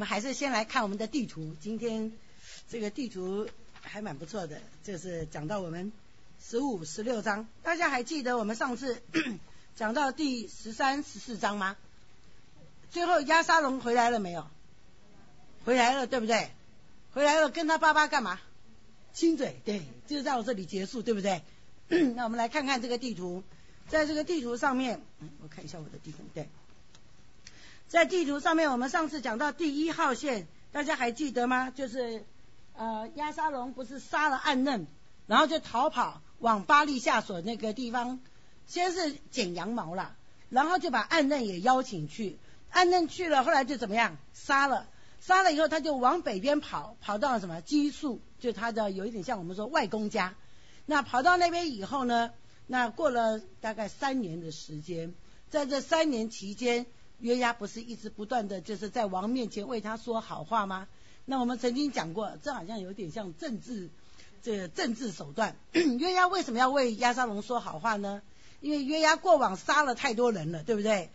[0.00, 1.54] 我们还是先来看我们的地图。
[1.60, 2.10] 今天
[2.70, 3.46] 这个地图
[3.82, 5.92] 还蛮不错的，就是讲到我们
[6.42, 7.46] 十五、十六章。
[7.62, 9.02] 大家还记得我们上次
[9.76, 11.76] 讲到第十三、十四章吗？
[12.90, 14.46] 最后亚沙龙回来了没有？
[15.66, 16.48] 回来了，对不对？
[17.12, 18.40] 回来了，跟他爸爸干嘛？
[19.12, 21.42] 亲嘴，对，就在我这里结束，对不对？
[22.16, 23.42] 那我们来看看这个地图，
[23.86, 25.02] 在这个地图上面，
[25.42, 26.48] 我看一下我的地图，对。
[27.90, 31.72] 在地图上面，我们上次讲到第一号线，大家还记得吗？
[31.72, 32.24] 就是
[32.76, 34.86] 呃，亚沙龙不是杀了暗嫩，
[35.26, 38.20] 然后就逃跑往巴利下所那个地方，
[38.64, 40.14] 先是剪羊毛了，
[40.50, 42.38] 然后就把暗嫩也邀请去，
[42.70, 44.16] 暗嫩去了，后来就怎么样？
[44.34, 44.86] 杀了，
[45.20, 50.36] 杀了以后他就往北边跑，跑到什么基数，就他的有一点像我们说外公家。
[50.86, 52.30] 那跑到那边以后呢，
[52.68, 55.12] 那过了大概三年的时间，
[55.48, 56.86] 在这三年期间。
[57.20, 60.88] 约押不是一直不断的就是在王面前为他说好话吗？
[61.26, 63.90] 那我们曾经讲过，这好像有点像政治，
[64.42, 65.56] 这政治手段。
[65.72, 68.22] 约押为什么要为亚沙龙说好话呢？
[68.60, 71.10] 因为约押过往杀了太多人了，对不对？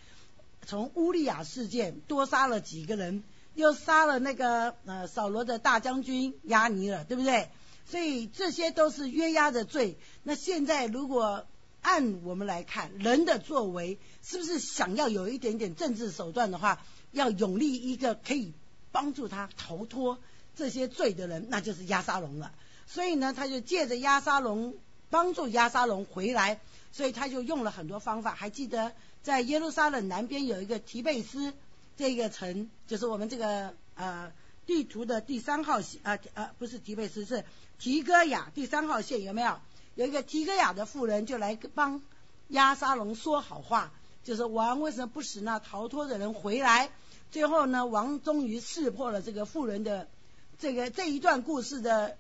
[0.66, 7.50] 从乌利亚事件多杀了几个人，又杀了那个呃扫罗的大将军亚尼尔，对不对？
[7.86, 9.98] 所以这些都是约押的罪。
[10.24, 11.46] 那现在如果
[11.82, 16.82] 按我们来看，人的作为是不是想要有一点点政治手段的话，
[17.12, 18.54] 要永立一个可以
[18.92, 20.18] 帮助他逃脱
[20.56, 22.52] 这些罪的人，那就是亚沙龙了。
[22.88, 24.74] 所以呢，他就借着亚沙龙
[25.12, 26.60] 帮助亚沙龙回来，
[26.92, 28.34] 所以他就用了很多方法。
[28.34, 31.54] 还记得在耶路撒冷南边有一个提贝斯
[31.96, 34.32] 这个城，就是我们这个呃
[34.66, 37.46] 地图的第三号线啊啊，不是提贝斯，是
[37.78, 39.60] 提戈雅第三号线，有没有？
[39.94, 42.02] 有一个提戈雅的妇人就来帮
[42.50, 43.92] 亚沙龙说好话，
[44.26, 46.90] 就是王为什么不使那逃脱的人回来？
[47.32, 50.10] 最后呢，王终于识破了这个妇人的
[50.58, 52.18] 这个这一段故事的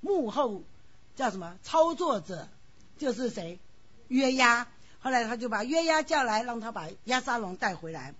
[0.00, 0.62] 幕后
[1.16, 2.46] 叫什么操作者，
[2.98, 3.58] 就是谁？
[4.08, 4.68] 约押。
[5.00, 8.14] 后来他就把约押叫来，让他把亚沙龙带回来。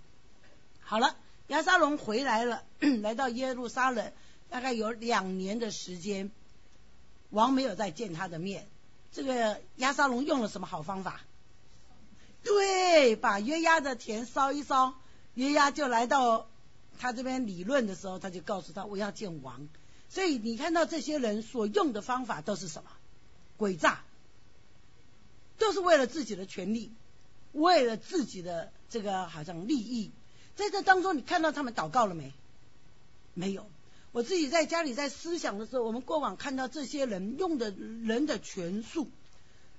[0.79, 1.15] 好了，
[1.47, 2.63] 亚沙龙回来了，
[3.03, 4.11] 来到耶路撒冷，
[4.49, 6.31] 大概有两年的时间，
[7.29, 8.67] 王没有再见他的面。
[9.11, 11.21] 这个亚沙龙用了什么好方法？
[12.47, 14.95] 对，把约押的田烧一烧，
[15.33, 16.47] 约押就来到
[16.99, 19.67] 他这边理论的时候，他就告诉他我要见王。
[20.09, 22.89] 所以你看到这些人所用的方法都是什么？
[23.59, 24.03] 诡诈，
[25.57, 26.91] 都是为了自己的权利，
[27.51, 30.11] 为了自己的这个好像利益。
[30.55, 32.31] 在这当中，你看到他们祷告了没？
[33.33, 33.69] 没有。
[34.13, 39.09] 我自己在家里在思想的时候，我们过往看到这些人用的人的权术，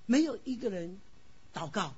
[0.07, 1.01] 没有一个人
[1.55, 1.95] 祷告。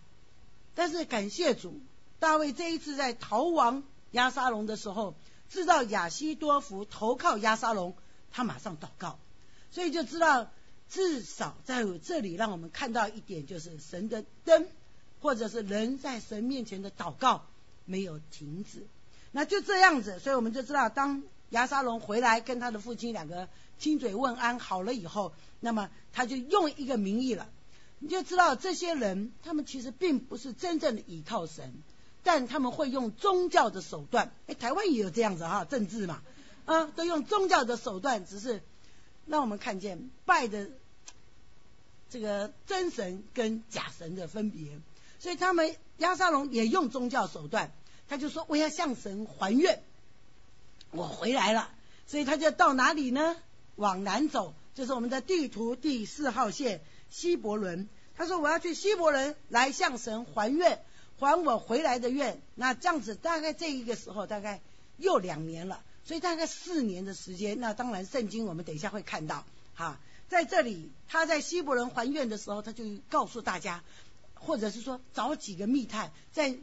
[0.80, 1.78] 但是感谢主，
[2.20, 3.82] 大卫这一次在逃亡
[4.12, 5.14] 亚沙龙的时候，
[5.50, 7.94] 知道亚西多福投靠亚沙龙，
[8.32, 9.18] 他马上祷告，
[9.70, 10.50] 所以就知道
[10.88, 14.68] 至少在我这里让我们看到一点，就是神的灯，
[15.20, 17.44] 或者是人在神面前的祷告
[17.84, 18.86] 没有停止。
[19.32, 21.22] 那就这样子，所以我们就知道当。
[21.50, 23.48] 亚沙龙回来跟他的父亲两个
[23.78, 27.50] 亲嘴问安好了以后，那么他就用一个名义了，
[28.00, 31.72] 你就知道这些人他们其实并不是真正的倚靠神，
[32.22, 34.32] 但他们会用宗教的手段。
[34.46, 36.22] 哎，台湾也有这样子哈，政治嘛，
[36.64, 38.62] 啊，都用宗教的手段，只是
[39.26, 40.70] 让我们看见拜的
[42.08, 44.78] 这个真神跟假神的分别。
[45.18, 47.70] 所以他们亚沙龙也用宗教手段，
[48.08, 49.82] 他就说我要向神还愿。
[50.90, 51.70] 我回来了，
[52.06, 53.36] 所以他就到哪里呢？
[53.76, 57.88] 往南走，就是我们的地图第四号线希伯伦。
[58.16, 60.82] 他说我要去希伯伦来向神还愿，
[61.18, 62.40] 还我回来的愿。
[62.54, 64.60] 那这样子大概这一个时候大概
[64.96, 67.58] 又两年了，所以大概四年的时间。
[67.60, 69.44] 那当然圣经我们等一下会看到，
[69.74, 73.82] 哈，在这里他在希伯伦还愿的时候，他就告诉大家，
[74.34, 76.56] 或者是说找几个密探，在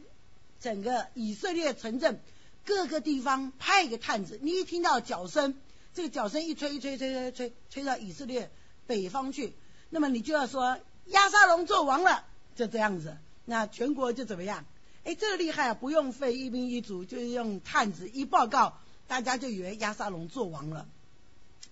[0.60, 2.20] 整个以色列城镇。
[2.64, 5.54] 各个地方派一个探子，你一听到脚声，
[5.94, 8.50] 这个脚声一吹一吹一吹吹吹吹到以色列
[8.86, 9.54] 北方去，
[9.90, 12.24] 那么你就要说亚沙龙做王了，
[12.54, 14.64] 就这样子，那全国就怎么样？
[15.04, 20.86] 哎，这个厉害啊，不用费一兵一卒，就用探子一报告，大家就以为亚沙龙做王了。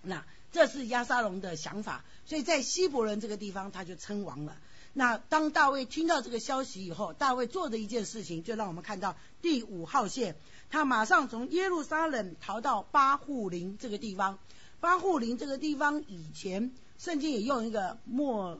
[0.01, 4.57] 那这是亚沙龙的想法，所以在希伯伦这个地方他就称王了。
[4.93, 10.35] 那当大卫听到这个消息以后，大卫做的一件事情，就让我们看到第五号线。
[10.71, 14.39] 他马上从耶路撒冷逃到巴户林这个地方。
[14.79, 18.59] 巴户林这个地方以前圣经也用一个莫，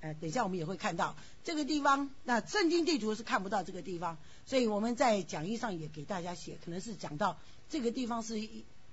[0.00, 2.10] 呃，等一下我们也会看到这个地方。
[2.24, 7.38] 那圣经地图是看不到这个地方，所以我们在讲义上也给大家写，可能是讲到
[7.68, 8.40] 这个地方是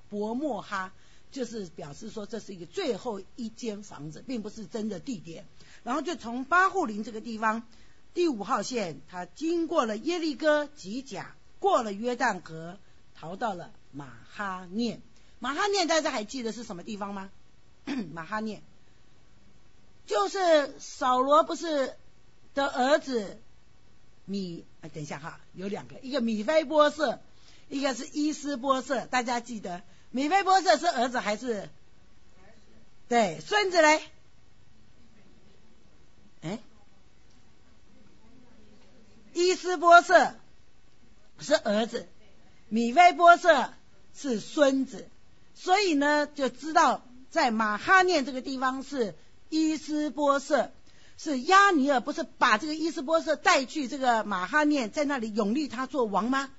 [0.09, 0.91] 伯莫哈，
[1.31, 5.45] 就是表示说这是一个最后一间房子，并不是真的地点。
[5.83, 7.63] 然后就从巴户林这个地方，
[8.13, 12.79] 第五号线，它经过了耶利哥、吉甲，过了约旦河，
[13.15, 15.01] 逃到了马哈念。
[15.37, 17.29] 马哈念大家还记得是什么地方吗？
[18.13, 18.61] 马哈念
[20.09, 21.95] 就是扫罗不是
[22.55, 23.39] 的儿子
[24.25, 24.65] 米？
[24.81, 27.21] 啊，等一下哈，有两个，一个米菲波色，
[27.67, 29.05] 一个是伊斯波色。
[29.05, 31.69] 大家记得米菲波色是儿子还是？
[33.07, 34.01] 对，孙子嘞？
[36.41, 36.59] 哎，
[39.33, 40.33] 伊斯波色
[41.37, 42.07] 是儿子，
[42.67, 43.71] 米菲波色
[44.15, 45.07] 是孙子，
[45.53, 49.13] 所以呢，就知道在马哈念这个地方是
[49.49, 50.71] 伊斯波色，
[51.17, 56.49] 是亚尼尔不是把这个伊斯波色带去这个马哈念，在那里永立他做王吗？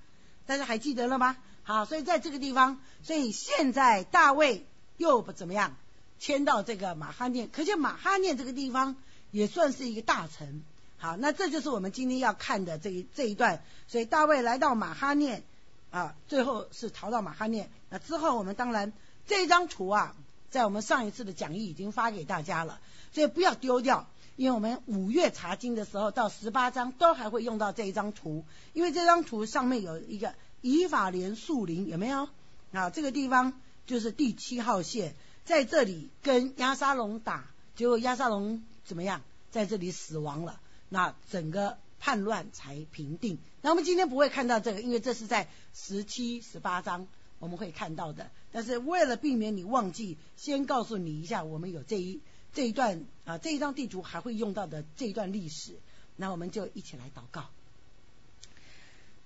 [0.47, 1.37] 大家还记得了吗？
[1.63, 4.67] 好，所以在这个地方，所以现在大卫
[4.97, 5.77] 又不怎么样
[6.19, 8.97] 迁到这个马哈念，可见马哈念这个地方。
[9.33, 10.65] 也算是一个大臣，
[10.99, 13.63] 好，那这就是我们今天要看的这一这一段。
[13.87, 15.45] 所以大卫来到马哈念
[15.91, 17.71] 啊，最后是逃到马哈念。
[17.91, 18.93] 那之后我们当然
[19.29, 20.17] 这张图啊，
[20.51, 22.81] 在我们上一次的讲义已经发给大家了，
[23.13, 32.29] 所以不要丢掉，因为我们五月查经的时候到十八章都还会用到这一张图，因为这张图上面有一个以法莲树林，有没有？
[32.73, 35.15] 啊，这个地方就是第七号线，
[35.45, 38.63] 在这里跟亚沙龙打，结果亚沙龙。
[38.83, 39.21] 怎么样，
[39.53, 40.59] 在这里死亡了？
[40.89, 43.39] 那整个叛乱才平定。
[43.63, 47.07] 那我们今天不会看到这个，因为这是在十七、十八章
[47.41, 48.31] 我们会看到的。
[48.53, 52.21] 但是为了避免你忘记，先告诉你一下，我们有这一
[52.53, 55.77] 这一段啊，这一张地图还会用到的这一段历史。
[56.15, 57.51] 那我们就一起来祷告。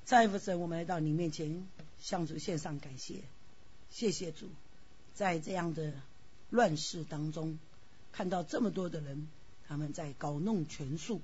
[0.07, 1.69] 再一步神，我们来到你面前，
[1.99, 3.21] 向主献上感谢，
[3.91, 4.49] 谢谢主，
[5.13, 5.93] 在这样的
[6.49, 7.59] 乱世当中，
[8.13, 9.29] 看到这么多的人。
[9.67, 11.23] 他们在搞弄权术，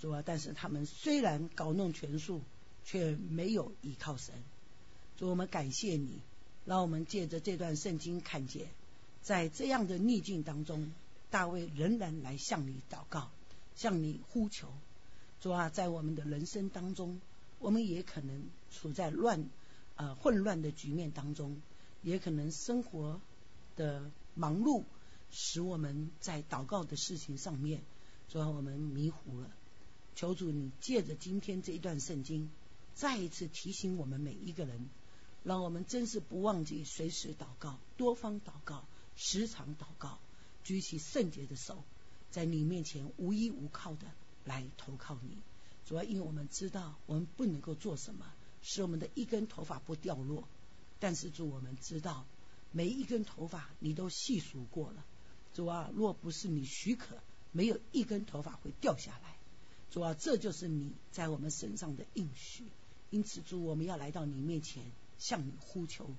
[0.00, 0.22] 主啊！
[0.24, 2.40] 但是他们虽然搞弄权术，
[2.86, 4.34] 却没有依靠神。
[5.16, 6.20] 主，我们感谢你，
[6.64, 8.68] 让我们借着这段圣经看见，
[9.22, 10.92] 在这样的逆境当中，
[11.30, 13.30] 大卫仍然来向你祷告，
[13.76, 14.68] 向你呼求。
[15.40, 17.20] 主啊，在我们的人生当中，
[17.58, 19.48] 我们也可能处在乱
[19.96, 21.60] 呃混乱的局面当中，
[22.02, 23.20] 也可能生活
[23.76, 24.84] 的忙碌。
[25.36, 27.82] 使我们在祷告的事情上面，
[28.28, 29.50] 主要我们迷糊了。
[30.14, 32.48] 求主你借着今天这一段圣经，
[32.94, 34.88] 再一次提醒我们每一个人，
[35.44, 40.18] 让我们真是不忘记随时祷告，多方祷告，时常祷告，
[40.64, 41.84] 举起圣洁的手，
[42.30, 44.06] 在你面前无依无靠的
[44.44, 45.36] 来投靠你。
[45.86, 48.24] 主要因为我们知道我们不能够做什么，
[48.62, 50.48] 使我们的一根头发不掉落。
[50.98, 52.24] 但是主，我们知道
[52.72, 55.04] 每一根头发你都细数过了。
[55.52, 57.18] 主啊，若不是你许可，
[57.52, 59.36] 没有一根头发会掉下来。
[59.90, 62.64] 主啊，这就是你在我们身上的应许。
[63.10, 64.82] 因此，主，我们要来到你面前，
[65.18, 66.10] 向你呼求。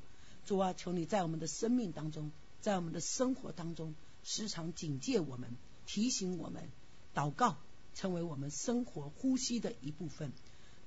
[0.45, 2.31] 主啊，求你在我们的生命当中，
[2.61, 5.55] 在我们的生活当中，时常警戒我们，
[5.85, 6.69] 提醒我们，
[7.13, 7.57] 祷告
[7.93, 10.31] 成为我们生活呼吸的一部分。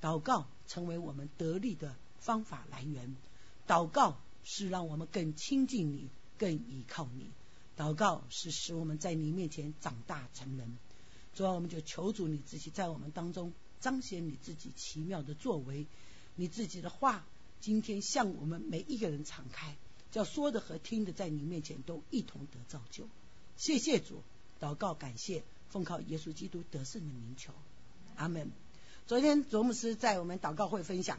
[0.00, 3.16] 祷告成为我们得力的方法来源。
[3.66, 6.08] 祷告是让我们更亲近你，
[6.38, 7.30] 更依靠你。
[7.76, 10.78] 祷告是使我们在你面前长大成人，
[11.34, 15.86] 主要我们就求主你自己在我们当中彰显你自己奇妙的作为，
[16.36, 17.26] 你自己的话
[17.60, 19.76] 今天向我们每一个人敞开，
[20.10, 23.08] 叫说的和听的在你面前都一同得造就。
[23.56, 24.22] 谢谢主，
[24.60, 27.52] 祷告感谢，奉靠耶稣基督得胜的名求，
[28.16, 28.50] 阿门。
[29.06, 31.18] 昨天卓牧师在我们祷告会分享，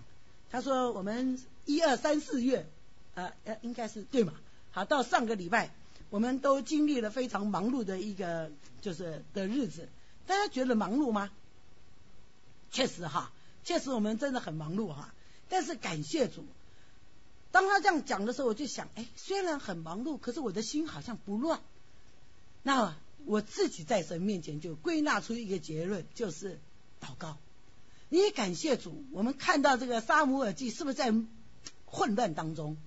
[0.50, 2.68] 他说我们一二三四月，
[3.16, 4.34] 呃呃应该是对嘛？
[4.72, 5.74] 好，到上个礼拜。
[6.12, 9.88] 我们都经历了非常忙碌的一个就是的日子，
[10.26, 11.30] 大家觉得忙碌吗？
[12.72, 13.32] 确实哈，
[13.64, 15.14] 确实我们真的很忙碌哈。
[15.50, 16.46] 但是感谢主，
[17.52, 21.60] 当他这样讲的时候，我就想，哎，虽然很忙碌，可是我的心好像不乱。
[22.64, 26.60] 那我自己在神面前就归纳出一个结论，就是
[27.02, 27.38] 祷告。
[28.10, 31.14] 你感谢主，我们看到这个沙姆尔记是不是在
[31.86, 32.78] 混乱当中？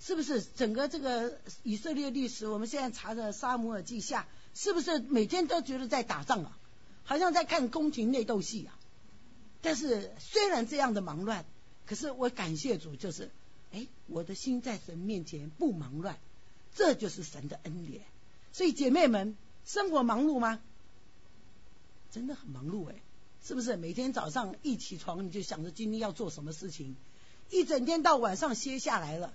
[0.00, 2.46] 是不是整个这个以色列历史？
[2.46, 4.28] 我们现在查的《沙姆尔记下》，
[4.60, 6.58] 是不是每天都觉得在打仗啊？
[7.04, 8.78] 好像在看宫廷内斗戏啊！
[9.60, 11.44] 但是虽然这样的忙乱，
[11.88, 13.30] 可是我感谢主，就是
[13.72, 16.18] 哎，我的心在神面前不忙乱，
[16.74, 18.02] 这就是神的恩典。
[18.52, 20.60] 所以姐妹们，生活忙碌吗？
[22.12, 22.96] 真的很忙碌哎，
[23.42, 23.76] 是不是？
[23.78, 26.94] 每天早上一起床，你就想着今天要做什么事情？
[27.50, 29.32] 一整天到晚上歇下来了，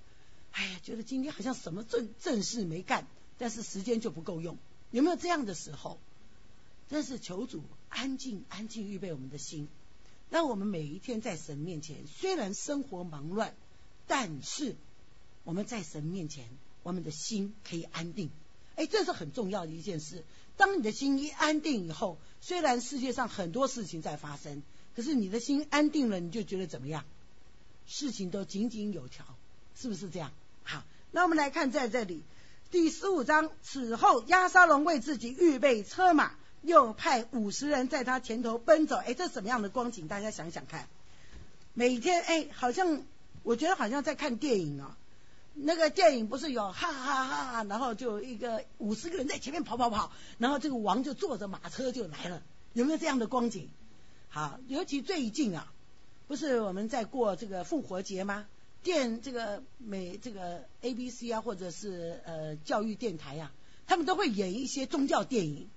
[0.51, 3.07] 哎呀，觉得今天好像什么正正事没干，
[3.39, 4.60] 但是时间就不够用，
[4.91, 5.98] 有没有这样的时候？
[6.88, 9.67] 真是求主安静安静预备我们的心，
[10.30, 13.53] 让我们每一天在神面前，虽然生活忙乱，
[14.08, 14.75] 但是
[15.44, 16.48] 我们在神面前，
[16.82, 18.30] 我们的心可以安定。
[18.75, 20.24] 哎，这是很重要的一件事。
[20.58, 24.63] 当你的心一安定以后，虽然世界上很多事情在发生，
[24.96, 27.06] 可是你的心安定了，你就觉得怎么样？
[27.86, 29.25] 事情都井井有条，
[29.75, 30.32] 是不是这样？
[30.63, 32.24] 好，那我们来看在这里
[32.72, 33.51] 第十五章。
[33.62, 38.96] 此后，亚沙龙为自己预备车马，又派五十人在他前头奔走。
[38.96, 40.08] 哎，这什么样的光景？
[40.08, 40.88] 大家想想看。
[41.74, 43.03] 每天，哎，好像
[43.43, 44.98] 我觉得好像在看电影啊。
[45.55, 52.41] 那个电影不是有哈哈哈，然后就一个五十个人在前面跑跑跑，然后这个王就坐着马车就来了，
[52.74, 53.70] 有没有这样的光景？
[54.29, 55.72] 好，尤其最近啊，
[56.27, 58.48] 不是我们在过这个复活节吗？
[58.82, 63.51] 电这个美这个 A B C 啊，或者是呃教育电台啊，
[63.86, 65.70] 他们都会演一些宗教电影，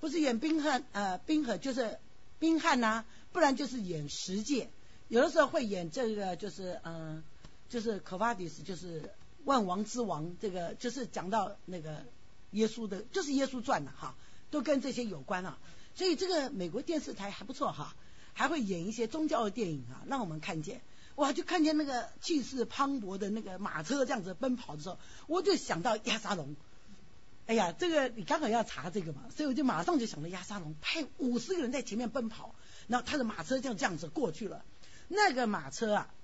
[0.00, 1.98] 不是演冰汉呃冰河就是
[2.38, 4.68] 冰汉呐，不然就是演十诫，
[5.08, 7.22] 有的时候会演这个就是嗯。
[7.66, 9.10] 就是可法迪斯，就是
[9.46, 12.04] 万王之王，这个就是讲到那个
[12.52, 14.14] 耶稣的，就是耶稣传的哈，
[14.50, 15.58] 都跟这些有关啊。
[15.96, 17.96] 所以这个美国电视台还不错哈，
[18.32, 20.82] 还会演一些宗教的电影啊，让我们看见。
[21.16, 26.54] 哇，就看见那个气势磅礴的那个马车这样子奔跑的时候，我就想到亚沙龙。
[27.46, 32.54] 哎呀，这个你刚好要查这个嘛，所以我就马上就想到亚沙龙派五十个人在前面奔跑，
[32.88, 34.64] 然后他的马车就这样子过去了。
[35.08, 36.14] 那个马车啊。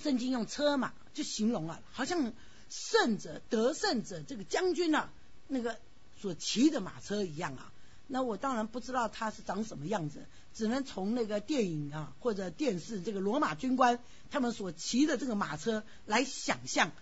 [0.00, 2.32] 圣经用车马就形容啊，好像
[2.68, 5.10] 胜者得胜者这个将军啊，
[5.48, 5.76] 那个
[6.20, 7.72] 所骑的马车一样啊。
[8.06, 13.98] 那我当然不知道他是长什么样子，只能从那个电影啊或者电视这个罗马军官
[14.30, 16.92] 他们所骑的这个马车来想象，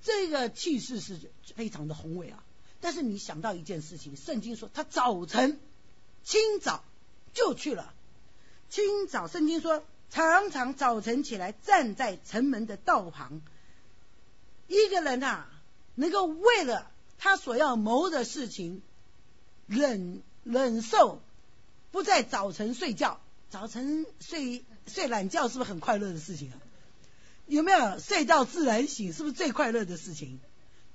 [0.00, 1.20] 这个气势是
[1.54, 2.42] 非常的宏伟啊。
[2.80, 5.60] 但是你想到一件事情，圣经说他早晨
[6.24, 6.84] 清早
[7.34, 7.92] 就去了，
[8.68, 9.82] 清早圣经说。
[10.12, 13.42] 常常早晨起来站在城门的道旁，
[14.66, 15.48] 一个人啊，
[15.94, 18.82] 能够为了他所要谋的事情
[19.68, 21.22] 忍忍受，
[21.92, 23.20] 不在早晨睡觉。
[23.50, 26.58] 早晨睡睡懒觉是不是很快乐的事情啊？
[27.46, 29.12] 有没有睡到自然醒？
[29.12, 30.40] 是不是最快乐的事情？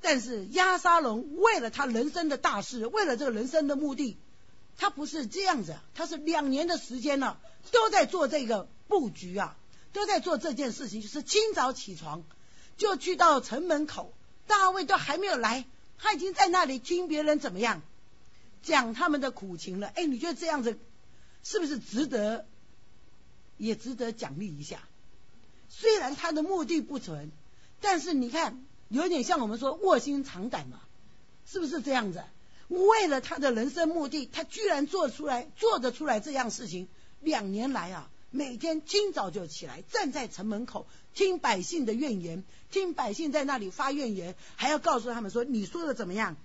[0.02, 4.18] 但是亚沙龙为了他人生的大事，为了这个人生的目的，
[4.78, 7.40] 他不是这样子，他是两年的时间了，
[7.72, 8.68] 都在做这个。
[8.88, 9.58] 布局啊，
[9.94, 12.24] 都在做这件事情，就是清早起床
[12.78, 14.14] 就去到城门口，
[14.46, 15.66] 大卫都还没有来，
[15.98, 17.82] 他已经在那里听别人怎么样
[18.62, 19.88] 讲他们的苦情了。
[19.88, 20.78] 哎，你觉得这样子
[21.44, 22.46] 是不是值得，
[23.58, 24.84] 也值得奖励一下？
[25.68, 27.32] 虽然他的目的不纯，
[27.82, 30.80] 但是你看，有点像我们说卧薪尝胆嘛，
[31.46, 32.24] 是不是这样子？
[32.68, 36.88] 为了他的人生目的，他居然做出来做得出来这样事情，
[37.22, 38.10] 两年来啊。
[38.32, 46.36] 每天清早就起来，站在城门口听百姓的怨言，听百姓在那里发怨言，还要告诉他们说：“你说的怎么样？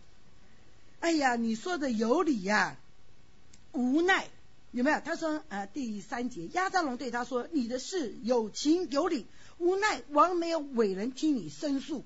[1.00, 2.78] 哎呀，你说的有理呀！”
[3.72, 4.28] 无奈
[4.70, 5.00] 有没有？
[5.00, 9.26] 他说：“呃，第三节，亚扎龙对他说：‘你的事有情有理。’
[9.58, 12.04] 无奈王没有委人听你申诉。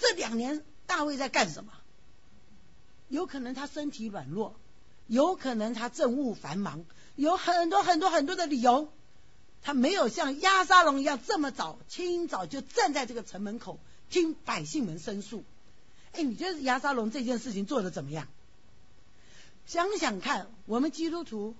[0.00, 1.72] 这两年大卫在干什么？
[3.08, 4.56] 有可能他身体软弱，
[5.06, 8.90] 有可能他政务繁忙，有很多很多很多的理由。”
[9.62, 13.78] 他没有像亚沙龙一样这么早清早就站在这个城门口
[14.08, 15.44] 听百姓们申诉。
[16.12, 18.26] 哎，你觉得亚沙龙这件事情做的怎么样？
[19.66, 21.54] 想想看，我们基督徒，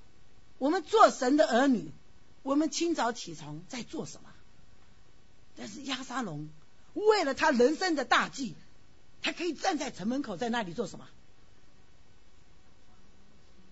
[0.57, 1.93] 我们做神的儿女，
[2.43, 4.31] 我们清早起床在做什么？
[5.59, 6.49] 但是亚沙龙
[6.95, 8.55] 为了他人生的大计，
[9.23, 11.07] 他可以站在城门口在那里做什么？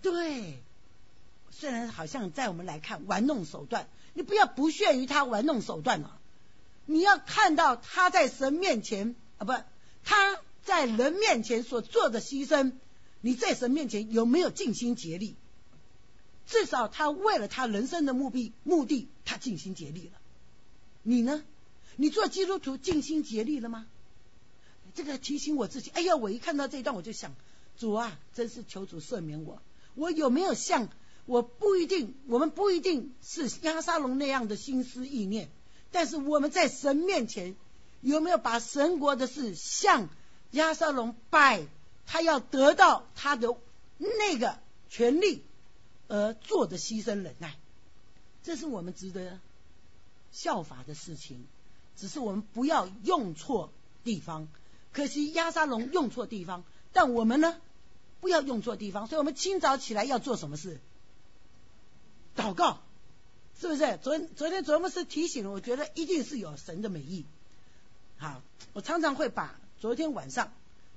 [0.02, 0.62] 对，
[1.50, 3.88] 虽然好像在我们来看玩弄手段。
[4.14, 6.18] 你不要不屑于他玩弄手段了，
[6.86, 9.52] 你要看到他在神面前啊，不，
[10.02, 12.72] 他在人面前所做的牺牲，
[13.20, 15.36] 你在神面前有没有尽心竭力？
[16.46, 20.18] 至少他为了他人生的目的，目的他尽心竭力了。
[21.04, 21.44] 你呢？
[22.00, 23.88] 你做基督徒尽心竭力了吗？
[24.94, 25.90] 这个提醒我自己。
[25.90, 27.34] 哎呀，我一看到这一段，我就想，
[27.76, 29.60] 主啊，真是求主赦免我，
[29.96, 30.88] 我有没有像？
[31.26, 35.50] 我不一定，我们不一定是亚沙龙那样的心思意念，
[35.90, 37.56] 但是我们在神面前
[38.00, 40.08] 有没有把神国的事向
[40.52, 41.66] 亚沙龙拜？
[42.06, 43.54] 他要得到他的
[43.98, 45.42] 那个权利
[46.06, 47.58] 而做的牺牲忍耐，
[48.44, 49.40] 这是我们值得
[50.32, 51.44] 效法的事情。
[51.98, 53.72] 只是我们不要用错
[54.04, 54.48] 地方。
[54.92, 57.60] 可惜压沙龙用错地方，但我们呢，
[58.20, 59.06] 不要用错地方。
[59.06, 60.80] 所以我们清早起来要做什么事？
[62.36, 62.80] 祷告，
[63.60, 63.98] 是不是？
[64.00, 67.26] 昨昨天卓牧师提醒了，我觉得一定是有神的美意。
[68.16, 70.52] 好，我常常会把昨天晚上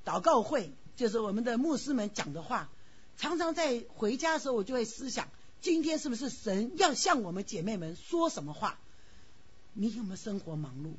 [0.05, 2.69] 祷告会，就是我们的牧师们讲的话，
[3.17, 5.27] 常常在回家的时候，我就会思想，
[5.61, 8.79] 今天是不是神要向我们姐妹们说什么话？
[9.73, 10.93] 你有没有生活忙碌？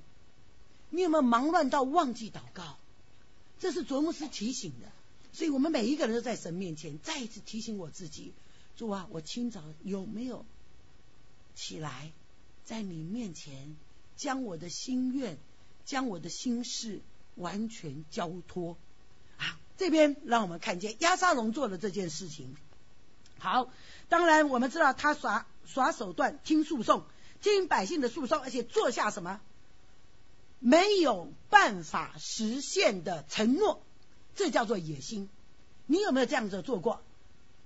[0.90, 2.76] 你有没有忙乱到忘记祷告？
[3.58, 4.90] 这是卓牧师提醒的，
[5.32, 8.32] 所以我们每一个人都在神面前再一次提醒我自己：
[8.76, 10.44] 主啊，我清早有没有
[11.54, 12.12] 起来，
[12.64, 13.76] 在你面前
[14.16, 15.38] 将我的心愿？
[15.84, 17.00] 将我的心事
[17.34, 18.76] 完全交托
[19.36, 19.58] 啊！
[19.76, 22.54] 这边让我们看见亚沙龙做了这件事情。
[23.40, 23.68] 好，
[24.08, 27.04] 当然我们知道他耍耍手段，听诉讼，
[27.42, 29.40] 听百姓的诉讼，而且做下什么
[30.58, 33.82] 没有办法实现的承诺，
[34.34, 35.28] 这叫做野心。
[35.86, 37.02] 你有没有这样子做过？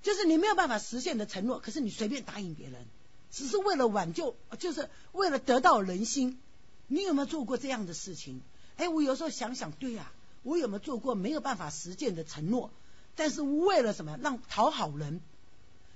[0.02, 2.86] 就是你没有办法实现的承诺，可是你随便答应别人，
[3.30, 6.40] 只是为了挽救，就是为了得到人心。
[6.88, 8.40] 你有没有做过这样的事情？
[8.76, 12.70] 哎，我有时候想想，对呀，我有没有做过没有办法实践的承诺？
[13.14, 14.16] 但是为了什么？
[14.22, 15.20] 让讨好人，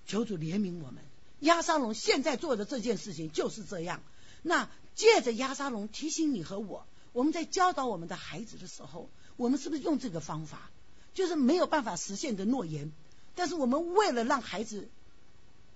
[0.06, 1.02] 求主怜悯我们。
[1.40, 4.02] 亚沙龙现在做的这件事情就是这样。
[4.42, 10.70] 那借着亚沙龙提醒你和我，我们在教导我们的孩子的时候，我们是不是用这个方法？
[11.12, 12.92] 就是没有办法实现的诺言，
[13.34, 14.88] 但是我们为了让孩子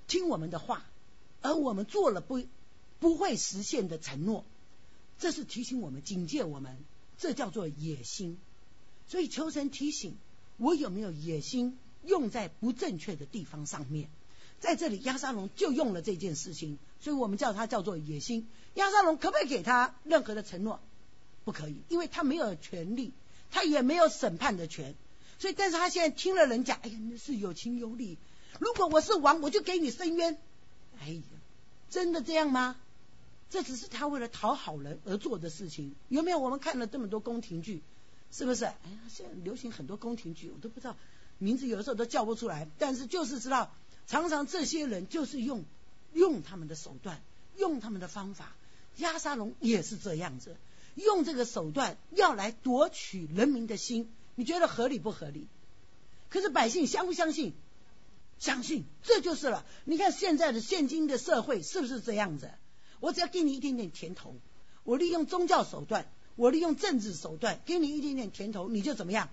[0.06, 0.84] 听我们的话，
[1.42, 2.44] 而我们做了不
[3.00, 4.44] 不会实现的承诺。
[5.18, 6.76] 这是提醒我们、警戒我们，
[7.18, 8.38] 这叫做野心。
[9.08, 10.16] 所以求神提醒
[10.56, 14.08] 我有没有野心用在不正确的地方上面。
[14.64, 18.48] 在这里，亚沙龙就用了这件事情，所以我们叫他叫做野心。
[18.74, 20.80] 亚沙龙可不可以给他任何的承诺？
[21.44, 23.12] 不可以，因为他没有权利，
[23.50, 24.94] 他也没有审判的权。
[25.38, 28.16] 所以，但是他现在听了人家，哎呀，那是有情有理。
[28.58, 30.38] 如果我是王，我就给你伸冤。
[30.98, 31.22] 哎呀，
[31.90, 32.76] 真的这样吗？
[33.50, 36.38] 这只是他为了讨好人而做的事情，有没有？
[36.38, 37.82] 我们看了这么多宫廷剧，
[38.32, 38.64] 是不是？
[38.64, 40.96] 哎呀，现在流行很多宫廷剧，我都不知道
[41.38, 42.66] 名字，有的时候都叫不出来。
[42.78, 43.70] 但是就是知道，
[44.06, 45.64] 常常这些人就是用
[46.12, 47.22] 用他们的手段，
[47.56, 48.54] 用他们的方法。
[48.98, 50.56] 亚沙龙也是这样子，
[50.94, 55.48] 用这个手段要来夺取人民的心，你觉得合理不合理？
[56.28, 57.54] 可是百姓相不相信？
[58.38, 59.64] 相信，这就是了。
[59.84, 62.50] 你看现在的现今的社会是不是这样子？
[63.00, 64.34] 我只要给你一点点甜头，
[64.82, 69.28] 我利用宗教手段，我利用政治手段，给你一点点甜头，你就怎么样？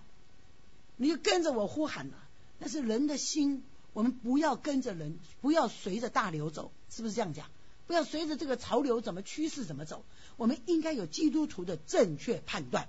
[0.97, 2.17] 你就跟着我呼喊了。
[2.59, 7.49] 但是人的心，我们不要跟着人，不要随着大流走，是不是这样讲？
[7.87, 10.05] 不要随着这个潮流怎么趋势怎么走，
[10.37, 12.87] 我们应该有基督徒的正确判断。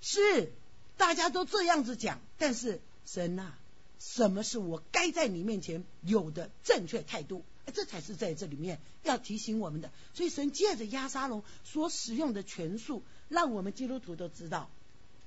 [0.00, 0.52] 是
[0.96, 3.58] 大家都这样子讲，但是神啊，
[3.98, 7.44] 什么是我该在你面前有的正确态度？
[7.74, 14.70] 这才是在这里面要提醒我们的，所以神借着亚沙龙所使用的权术，让我们基督徒都知道，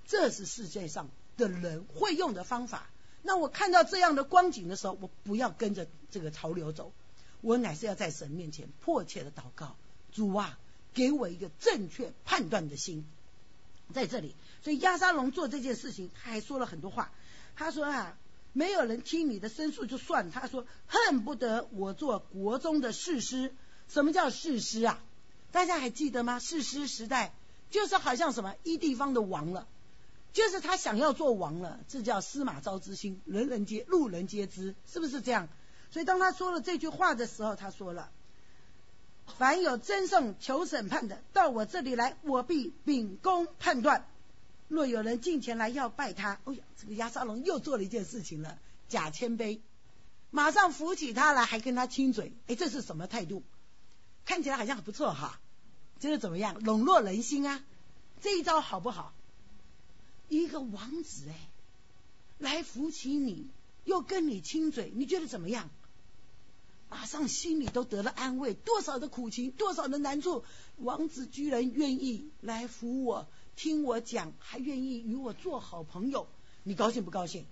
[0.07, 2.89] 这是世界上的人会用的方法。
[3.23, 6.91] 那我看到这样的光景的时候，我不要跟着这个潮流走，
[7.41, 9.75] 我乃是要在神面前迫切的祷告，
[10.11, 10.57] 主啊，
[10.93, 13.05] 给我一个正确判断的心。
[13.93, 17.11] 在这里，所以亚沙龙做这件事情，他还说了很多话，
[17.55, 18.17] 他说啊。
[18.53, 23.55] 没有人听你的申诉就算，他说恨不得我做国中的士师。
[23.87, 25.01] 什么叫士师啊？
[25.53, 26.37] 大家还记得吗？
[26.37, 27.33] 士师时代
[27.69, 29.69] 就是好像什么一地方的王了，
[30.33, 35.49] 就是他想要做王了，这叫司马昭之心，人人皆路人皆知，是不是这样？
[35.91, 38.09] 所以当他说了这句话的时候，他说了：
[39.37, 44.07] 凡有争讼求审判的，到我这里来，我必秉公判断。
[44.69, 49.59] 若有人进前来要拜他，哎呀，这个亚沙龙又做了一件事情了，假谦卑，
[50.29, 53.43] 马上扶起他来，还跟他亲嘴，哎，这是什么态度？
[54.23, 55.41] 看起来好像很不错哈，
[55.99, 57.61] 这是怎么样笼络人心啊？
[58.21, 59.13] 这一招好不好？
[60.31, 61.49] 一个王子哎，
[62.39, 63.47] 来扶起你，
[63.83, 65.69] 又跟你亲嘴，你觉得怎么样？
[66.89, 70.45] 马上心里都得了安慰，多少的苦情，多少的难处，
[70.77, 73.27] 王子居然愿意来扶我。
[73.57, 76.29] 听我讲，还愿意与我做好朋友，
[76.63, 77.45] 你高兴不高兴？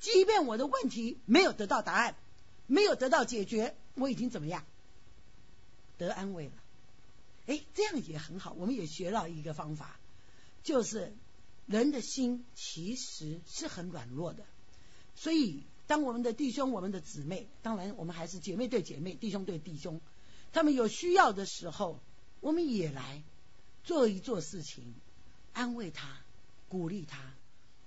[0.00, 2.16] 即便我的问题没有得到答案，
[2.66, 4.64] 没有得到解决，我已经怎么样？
[5.98, 6.52] 得安慰了。
[7.46, 8.54] 哎，这样也很好。
[8.54, 9.98] 我们也学到一个方法，
[10.62, 11.14] 就是
[11.70, 14.44] 人的心其实是很软弱的。
[15.14, 20.00] 所以，当我们的弟兄、我们的姊妹，当然我们还是姐妹对姐妹、弟兄对弟兄，
[20.52, 22.00] 他们有需要的时候，
[22.40, 23.22] 我们也来。
[23.82, 24.94] 做一做事情，
[25.54, 26.18] 安慰他，
[26.68, 27.18] 鼓励他。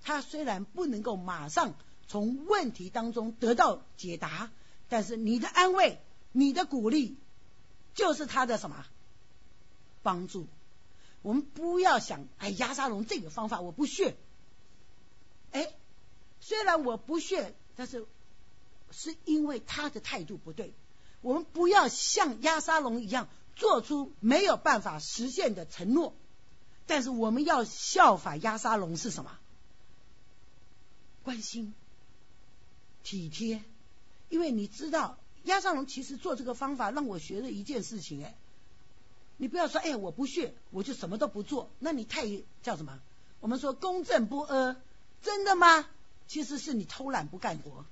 [0.01, 1.75] 他虽然不能够马上
[2.07, 4.51] 从问题当中得到解答，
[4.89, 5.99] 但是你的安慰、
[6.31, 7.15] 你的鼓励，
[7.93, 8.87] 就是他的什么
[10.01, 10.47] 帮助？
[11.23, 14.15] 我们不要想，哎，压沙龙这个方法我不屑。
[15.51, 15.73] 哎，
[16.39, 18.05] 虽然我不屑，但是
[18.91, 20.73] 是因为他的态度不对。
[21.21, 26.13] 我们不要像压沙龙一样做出没有办法实现的承诺，
[26.85, 29.31] 但是我们要效法压沙龙是什么？
[31.23, 31.73] 关心、
[33.03, 33.63] 体贴。
[34.27, 38.35] 因为你知道，压沙龙其实做这个方法让我学了一件事情，哎。
[39.43, 41.69] 你不要说，哎，我不屑，我就什么都不做。
[41.79, 42.23] 那你太
[42.61, 42.97] 叫什么？
[43.41, 44.77] 我们说公正不阿，
[45.21, 45.85] 真的吗？
[46.29, 47.83] 其实是你偷懒不干活。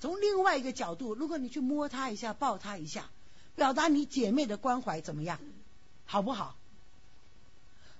[0.00, 3.08] 从另外一个角度，如果你去摸他一下，抱他一下，
[3.54, 5.38] 表达你姐妹的关怀，怎么样？
[6.04, 6.56] 好不好？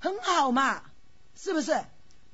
[0.01, 0.83] 很好嘛，
[1.37, 1.85] 是不是？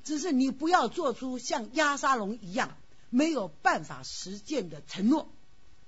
[0.03, 2.75] 只是你不要做出像压沙龙一样
[3.11, 5.29] 没有办法实践的承诺。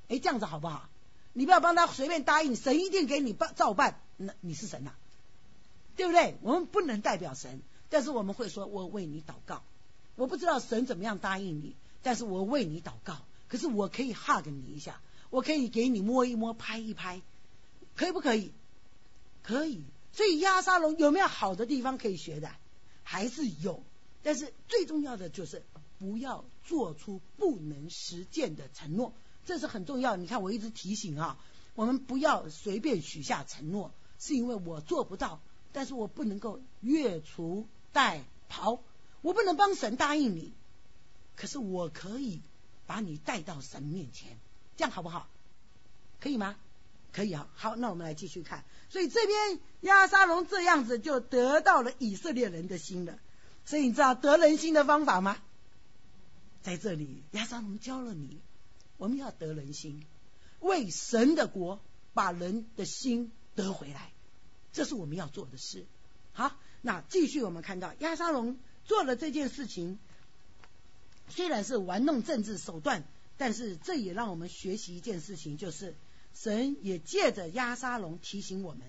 [0.08, 0.88] 哎，这样子好不好？
[1.38, 4.02] 你不要帮他随便答应，神一定给你办照办。
[4.18, 4.94] 那你是神呐，
[5.96, 6.36] 对不对？
[6.42, 9.62] 我们不能代表神，但是我们会说：“我为你祷告。”
[10.18, 13.20] 我不知道神怎么样答应你，但是我为你祷告。
[13.48, 17.22] 可是我可以 hug 你一下，我可以给你摸一摸、拍一拍，
[17.96, 18.52] 可以不可以？
[19.44, 19.84] 可以。
[20.14, 22.50] 所以压沙龙有没有好的地方可以学的？
[23.04, 23.84] 还是有。
[24.24, 25.64] 但是最重要的就是
[26.00, 29.14] 不要做出不能实践的承诺。
[29.48, 31.38] 这是很重要，你看我一直提醒啊，
[31.74, 35.40] 我们不要随便许下承诺，是因为我做不到，
[35.72, 38.82] 但是我不能够越俎代庖，
[39.22, 40.52] 我不能帮神答应你，
[41.38, 42.42] 可是我可以
[42.86, 44.38] 把你带到神面前，
[44.76, 45.30] 这样好不好？
[46.20, 46.58] 可以吗？
[47.14, 53.18] 可以啊，好，那我们来继续看，所以这边亚沙龙这样子就得到了以色列人的心了，
[53.66, 55.38] 所以你知道得人心的方法吗？
[56.64, 58.42] 在这里，亚沙龙教了你。
[58.98, 60.04] 我们要得人心，
[60.60, 61.80] 为神的国
[62.14, 64.12] 把人的心得回来，
[64.74, 65.86] 这是我们要做的事。
[66.34, 70.00] 好，那继续我们看到亚沙龙做了这件事情，
[71.30, 73.04] 虽然是玩弄政治手段，
[73.38, 75.96] 但是这也让我们学习一件事情，就是
[76.34, 78.82] 神也借着亚沙龙提醒我们。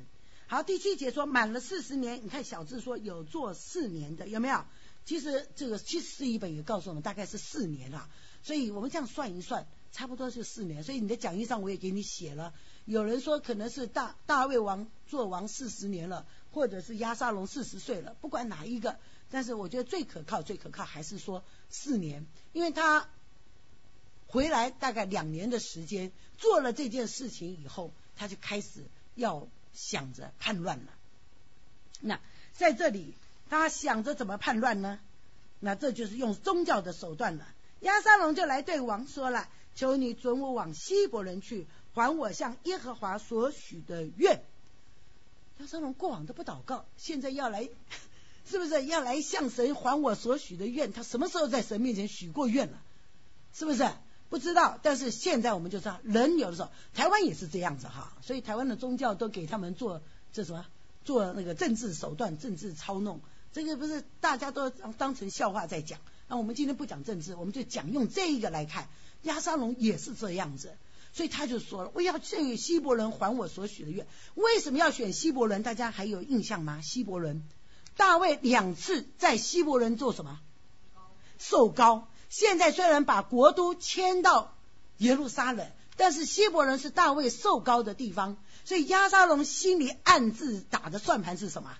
[0.46, 4.64] 好，第七节说满了四十年，你看小智说有做四年的有没有？
[5.04, 8.08] 其实这个七十一本也告诉我们大概是四年了，
[8.42, 9.66] 所以我们这样算一算。
[9.90, 12.54] 差不多是四年，所以你的讲义上我也给你写了。
[12.84, 18.98] 有人说可能是大大卫王做王四十年了，或者是亚沙龙四十岁了，不管哪一个，
[19.30, 23.08] 但是我觉得最可靠、最可靠还是说四年，因为他
[24.26, 30.92] 回来大概两年的时间，做了这件事情以后，他就开始要想着叛乱了。
[32.00, 32.20] 那
[32.52, 33.14] 在这里，
[33.50, 35.00] 他想着怎么叛乱呢？
[35.60, 37.46] 那这就是用宗教的手段了。
[37.80, 39.48] 亚沙龙就来对王说了。
[39.78, 44.42] 求你准我往希伯伦去，还我向耶和华所许的愿。
[45.60, 47.68] 亚沙龙过往都不祷告，现在要来，
[48.44, 50.92] 是不是要来向神还我所许的愿？
[50.92, 52.82] 他什么时候在神面前许过愿了？
[53.54, 53.88] 是不是？
[54.28, 54.80] 不知道。
[54.82, 58.12] 但是现在我们就知道，人有的时候，台湾也是这样子哈。
[58.20, 60.66] 所以台湾的宗教都给他们做这什么？
[61.04, 63.20] 做那个政治手段、政治操弄。
[63.52, 66.00] 这个不是大家都当成笑话在讲。
[66.26, 68.88] 那我们今天不讲政治，我们就讲用这一个来看。
[69.22, 70.76] 亚沙龙也是这样子，
[71.12, 75.62] 所以他就说了：“我要去希伯伦还我所许的愿。”为什么要选希伯伦？
[75.62, 76.80] 大家还有印象吗？
[76.82, 77.42] 希伯伦，
[77.96, 80.40] 大卫两次在希伯伦做什么？
[81.38, 82.08] 受高。
[82.28, 84.54] 现在虽然把国都迁到
[84.98, 91.76] 耶路撒冷，但是希伯伦是大卫受高的地方，所以亚沙龙心里暗自打的算盘是什么？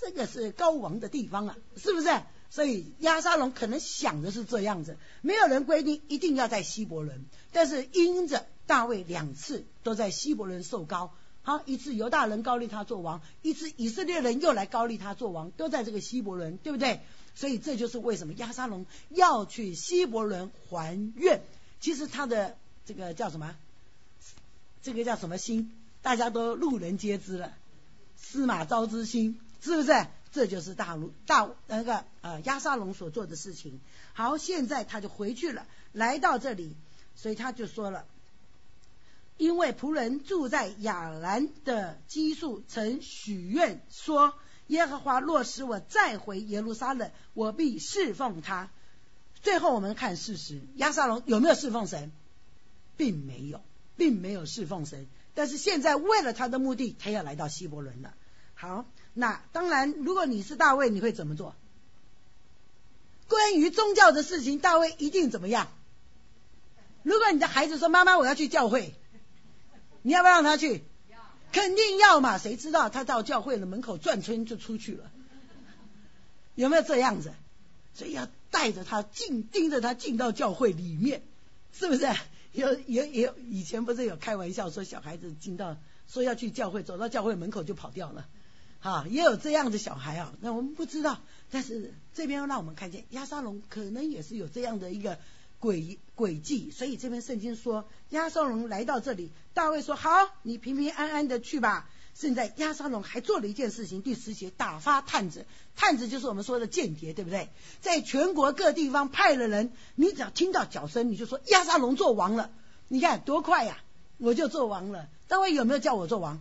[0.00, 2.08] 这个是高王的地方啊，是不是？
[2.50, 17.00] 所以亚沙龙可能想的是这样子，没有人规定一定要在希伯伦，但是因着大卫两次都在希伯伦受高，好一次犹大人高立他做王，一次以色列人又来高立他做王，都在这个希伯伦，对不对？
[17.34, 21.42] 所以这就是为什么亚沙龙要去希伯伦还愿。
[21.80, 23.54] 其实他的这个叫什么？
[24.82, 25.70] 这个叫什么心？
[26.02, 27.52] 大家都路人皆知了，
[28.16, 30.06] 司马昭之心，是不是？
[30.32, 33.80] 这就是大陆大那个呃亚沙龙所做的事情。
[34.12, 36.76] 好，现在他就回去了，来到这里，
[37.14, 38.04] 所以他就说了：
[39.36, 44.34] 因为仆人住在亚兰的基数，曾许愿说，
[44.66, 48.70] 耶和华若使我再回耶路撒冷，我必侍奉他。
[49.40, 52.10] 最后我们看事实，亚沙龙有没有侍奉神？
[52.96, 53.62] 并没有，
[53.96, 55.06] 并没有侍奉神。
[55.34, 58.12] 但是现在为了他的目的，他要来到希伯伦了。
[58.54, 58.84] 好，
[59.18, 61.56] 那当然，如果你是大卫，你会怎么做？
[63.26, 65.66] 关于宗教的事情，大卫一定怎么样？
[67.02, 68.94] 如果你的孩子说：“妈妈，我要去教会。”
[70.02, 70.84] 你要不要让他去？
[71.50, 72.38] 肯定要嘛！
[72.38, 75.10] 谁知道他到教会的门口转圈就出去了？
[76.54, 77.34] 有没有这样子？
[77.94, 81.22] 所以要带着他进，盯着他进到教会里面，
[81.72, 82.06] 是不是？
[82.52, 85.76] 有有有，以前不是有开玩笑说小孩子进到
[86.06, 88.28] 说要去教会，走到教会门口就跑掉了，
[88.80, 90.32] 啊，也有这样的小孩啊。
[90.40, 95.18] 那我们不知道，但是这边让我们看见亚沙龙可能也是有这样的一个。
[95.60, 100.08] 诡诡计，所以这篇圣经说，亚沙龙来到这里，大卫说：“好，
[100.44, 107.48] 你平平安安的去吧。”现在亚沙龙还做了一件事情，第十节打发探子，探子就是我们说的间谍，对不对？
[107.80, 112.52] 在全国各地方派了人，你只要听到脚声，你就说亚沙龙做王了。
[112.86, 113.78] 你看多快呀，
[114.18, 115.08] 我就做王了。
[115.26, 116.40] 大卫有没有叫我做王？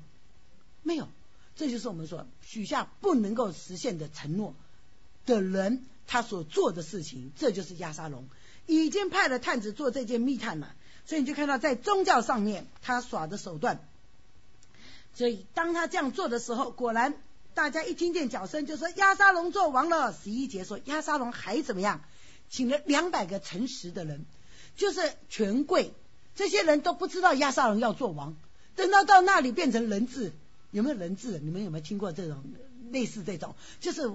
[0.84, 1.10] 没有，
[1.58, 4.56] 这就是我们说许下不能够实现的承诺
[5.26, 8.30] 的人，他所做的事情，这就是亚沙龙。
[8.68, 13.80] 已经派了探子做这件密探了，所以你就看到在宗教上面他耍的手段。
[15.16, 17.16] 所以当他这样做的时候，果然
[17.54, 20.14] 大家一听见脚声就说亚沙龙做王了。
[20.14, 22.02] 十一节说亚沙龙还怎么样？
[22.50, 24.26] 请了两百个诚实的人，
[24.76, 25.94] 就是权贵，
[26.36, 28.36] 这些人都不知道亚沙龙要做王。
[28.76, 30.34] 等到到那里变成人质，
[30.72, 31.40] 有没有人质？
[31.40, 32.44] 你们有没有听过这种
[32.92, 33.56] 类似这种？
[33.80, 34.12] 就是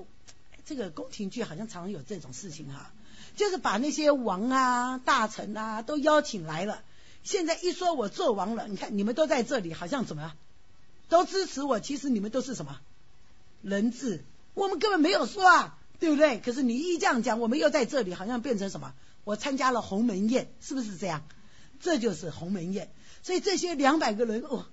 [0.64, 2.92] 这个宫廷剧好像常有这种事情哈。
[3.34, 6.82] 就是把那些王啊、大臣啊都邀请来了。
[7.22, 10.32] 现在一说我做王了，你看你们都在这里，好像怎么样
[11.08, 11.80] 都支持我。
[11.80, 12.80] 其实你们都是什么
[13.62, 14.24] 人质？
[14.54, 16.40] 我们根本没有说啊，对不对？
[16.40, 18.92] 可是你一这样讲，我们又在这里，好像变成什么？
[19.24, 21.24] 我参加了鸿门宴，是不是这样？
[21.80, 22.92] 这就是鸿门宴。
[23.22, 24.66] 所以这些两百个人哦，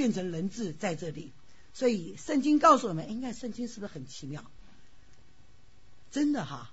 [0.00, 1.30] 变成人质在这里。
[1.74, 4.50] 所以圣经告诉我们，应该圣经是不是很奇妙？
[6.10, 6.70] 真的哈。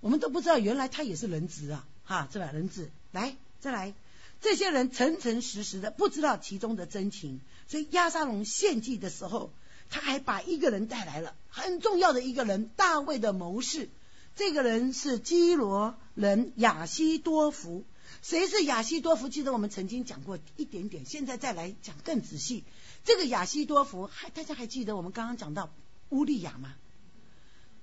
[0.00, 1.84] 我们都不知道，原来他也是人质啊！
[2.04, 3.94] 哈，这把人质，来，再来，
[4.40, 7.40] 这些人诚诚实实的，不知道其中的真情。
[7.66, 9.50] 所以亚沙龙献祭的时候，
[9.90, 13.88] 他还把一个人带来了，很重要的一个人，大卫的谋士。
[14.36, 17.82] 这个人是基罗人亚西多福。
[18.28, 19.30] 谁是亚西多福？
[19.30, 22.62] 记得我们曾经讲过一点点，现在再来讲更仔细。
[23.02, 25.70] 这个亚西多福，还大家还记得我们刚刚讲到
[26.10, 26.74] 乌利亚吗？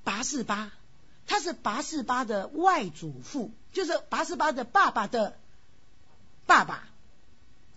[0.04, 0.72] 拔示巴。
[1.26, 5.36] 他是拔示巴的外祖父，就是拔示巴的爸爸的
[6.46, 6.90] 爸爸，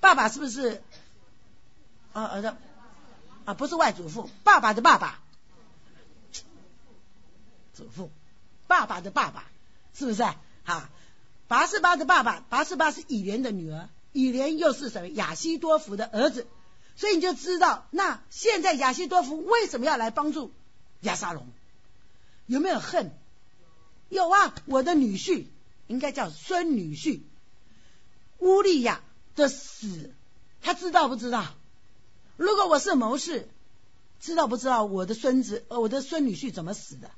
[0.00, 0.82] 爸爸是不是？
[2.12, 2.54] 啊儿子
[3.46, 5.22] 啊，不是外祖父，爸爸的爸爸，
[7.72, 8.10] 祖父，
[8.66, 9.46] 爸爸的爸爸，
[9.94, 10.22] 是不是？
[10.22, 10.90] 啊，
[11.48, 15.08] 拔示巴的爸爸，拔示巴是以莲的女儿，以莲又是什么？
[15.08, 16.46] 亚西多福的儿子，
[16.94, 20.52] 所以你就知道，那现在亚西多福为什么要来帮助
[21.00, 21.46] 亚沙龙？
[22.46, 23.10] 有没有恨？
[24.10, 25.46] 有啊，我的女婿
[25.86, 27.20] 应该叫孙女婿
[28.38, 29.00] 乌利亚
[29.34, 30.14] 的死，
[30.60, 31.46] 他知道不知道？
[32.36, 33.48] 如果我是谋士，
[34.20, 37.10] 知道不知道我的孙子呃我的孙女婿怎么死的？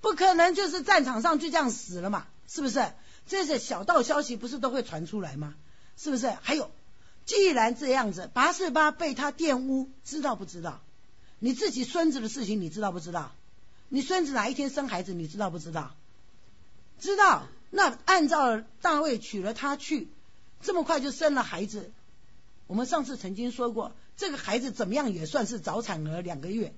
[0.00, 2.26] 不可能就是战场上就这样死了嘛？
[2.48, 2.92] 是不是？
[3.26, 5.54] 这些小道消息不是都会传出来吗？
[5.96, 6.28] 是不是？
[6.28, 6.70] 还有，
[7.26, 10.80] 既然这样子，八四八被他玷污，知道不知道？
[11.38, 13.32] 你自己孙子的事情，你知道不知道？
[13.88, 15.94] 你孙子哪一天生孩子，你知道不知道？
[16.98, 17.46] 知道。
[17.72, 20.08] 那按照大卫娶了她去，
[20.60, 21.92] 这么快就生了孩子。
[22.66, 26.74] 我们上次曾经说过，这个孩子怎么样也算是早产儿两个月，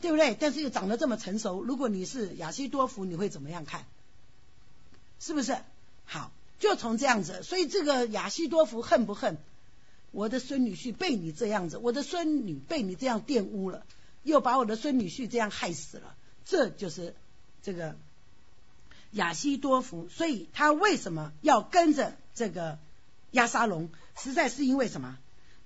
[0.00, 0.36] 对不对？
[0.38, 3.84] 但是又长得这么成熟，如果你是亚西多福，你会怎么样看？
[5.20, 5.56] 是不是？
[6.04, 7.44] 好，就从这样子。
[7.44, 9.38] 所以这个亚西多福恨不恨？
[10.10, 13.86] 我的孙女婿被你这样子，我的孙女被你这样玷污了。
[14.22, 17.14] 又把我的孙女婿这样害死了，这就是
[17.62, 17.96] 这个
[19.12, 20.08] 亚西多福。
[20.08, 22.78] 所以他为什么要跟着这个
[23.30, 23.88] 亚沙龙？
[24.16, 25.16] 实在是因为什么？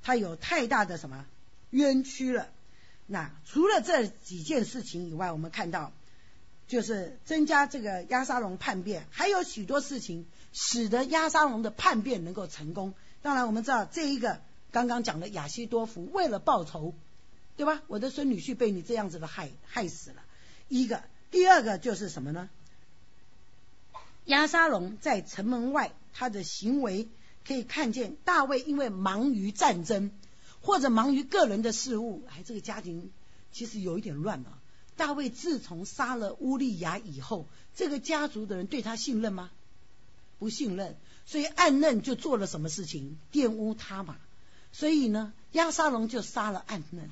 [0.02, 1.24] 他有太大的什么
[1.70, 2.48] 冤屈了。
[3.06, 5.92] 那除了这几件事情以外，我们看到
[6.66, 12.94] 就是增加这个亚沙龙叛变，还有许多事情使得亚沙龙的叛变能够成功。
[13.22, 16.94] 当然，我们知道这一个刚刚讲的亚西多夫为了报仇。
[17.56, 17.82] 对吧？
[17.86, 20.16] 我的孙女婿被你这样子的害害死了。
[20.66, 22.50] 一个，第二个就是什么呢？
[24.24, 27.08] 亚沙龙在城门外，他的行为
[27.46, 30.10] 可以看见大卫因为忙于战争
[30.62, 33.12] 或者忙于个人的事物，哎，这个家庭
[33.52, 34.58] 其实有一点乱了。
[34.96, 39.50] 大卫自从杀了乌利亚以后，这个家族的人对他信任吗？
[40.38, 44.16] 不信任，所以暗嫩就做了什么事情，玷污他嘛。
[44.72, 47.10] 所以呢，亚沙龙就杀了暗嫩，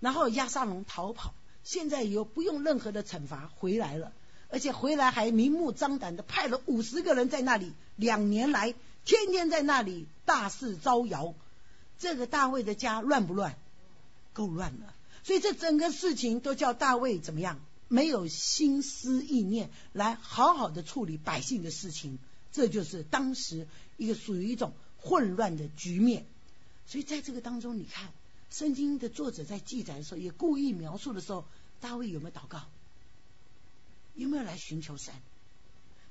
[0.00, 4.12] 然后亚沙龙逃跑，现在又不用任何的惩罚回来了，
[4.50, 11.34] 而且回来还明目张胆的派了五十个人在那里，两年来天天在那里大肆招摇。
[11.98, 13.56] 这个大卫的家乱不乱？
[14.32, 14.94] 够乱了。
[15.28, 17.60] 所以这整个事情都叫大卫怎么样？
[17.88, 22.18] 没有心思意念来好好的处理百姓的事情，
[22.50, 26.24] 这就是当时一个属于一种混乱的局面。
[26.86, 28.10] 所以在这个当中，你看
[28.48, 31.44] 圣经的作者在记载的时候，也故意描述的时候，
[31.78, 32.62] 大卫有没有祷告？
[34.14, 35.12] 有没有来寻求神？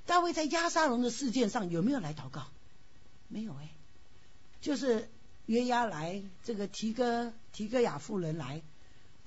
[0.06, 2.46] 大卫在亚沙龙的事件上有没有来祷告？
[3.30, 3.72] 没有哎，
[4.62, 5.10] 就是
[5.48, 8.62] 约押来，这个提哥提哥亚妇人来。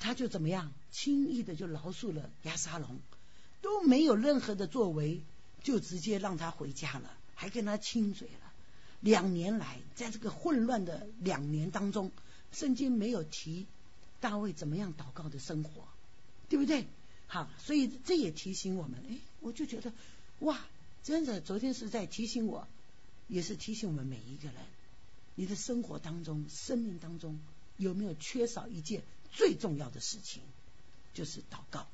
[0.00, 2.98] 他就怎么样，轻易的就饶恕了亚沙龙，
[3.60, 5.20] 都没有任何的作为，
[5.62, 8.52] 就直接让他回家了，还跟他亲嘴了。
[9.00, 12.10] 两年来，在这个混乱的两年当中，
[12.50, 13.66] 圣经没有提
[14.20, 15.86] 大卫怎么样祷告的生活，
[16.48, 16.86] 对不对？
[17.26, 19.92] 好，所以这也提醒我们，哎，我就觉得，
[20.40, 20.58] 哇，
[21.02, 22.66] 真的，昨天是在提醒我，
[23.28, 24.56] 也是提醒我们每一个人，
[25.34, 27.38] 你的生活当中、生命当中
[27.76, 29.02] 有没有缺少一件？
[29.32, 30.42] 最重要的事情
[31.14, 31.86] 就是祷告，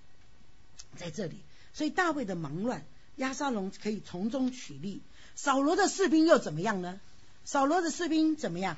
[0.97, 1.37] 在这里，
[1.75, 2.85] 所以大卫的忙乱，
[3.17, 5.01] 亚沙龙可以从中取利。
[5.35, 7.01] 扫罗的士兵又怎么样呢？
[7.45, 8.77] 扫罗的士兵怎么样？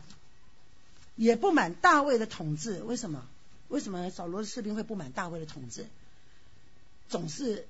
[1.17, 2.83] 也不满大卫的统治。
[2.83, 3.27] 为什么？
[3.69, 5.87] 为什么扫罗的士兵会不满大卫的统治？
[7.09, 7.67] 总是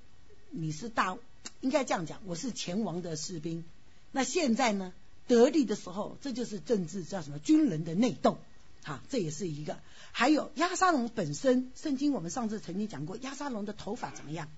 [0.51, 1.17] 你是大，
[1.61, 3.65] 应该这样讲，我是前王的士兵。
[4.13, 4.93] 那现在呢？
[5.27, 7.39] 得力的时候，这就是政治叫什么？
[7.39, 8.39] 军人的内斗。
[8.83, 9.79] 哈，这也是一个。
[10.13, 14.49] 还有亚沙龙本身，圣经我们上次曾经讲过，亚沙龙的头发怎么样？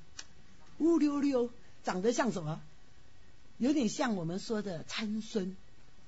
[0.79, 1.51] 乌溜溜，
[1.85, 2.61] 长得像什么？
[3.59, 5.55] 有点像我们说的参孙，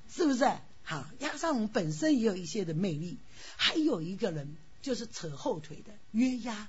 [0.08, 0.50] 是不是？
[0.84, 3.18] 好，亚沙龙本身也有一些的魅力。
[3.56, 6.68] 还有一个人就是扯后腿的约押，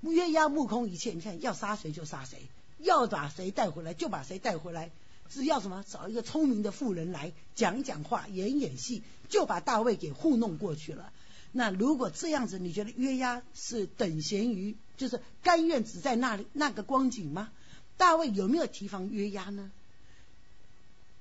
[0.00, 2.38] 约押目空一切，你看要杀谁就杀谁，
[2.78, 4.90] 要把谁带回来就把谁带回来，
[5.28, 11.12] 只要什么找一个聪明的妇人来讲讲话、演演戏，就把大卫给糊弄过去了。
[11.52, 17.50] 那如果这样子，你觉得约押是等闲于，就是甘愿只在那里那个光景吗？
[17.98, 19.70] 大卫有没有提防约押呢？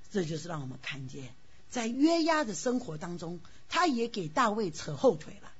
[0.09, 1.33] 这就是让我们看见，
[1.69, 3.39] 在约押的生活当中，
[3.69, 5.51] 他也给大卫扯后腿了。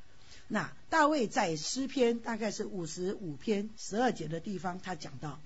[0.48, 5.40] 那大卫在诗篇大概是五十五篇十二节的地方，他讲到：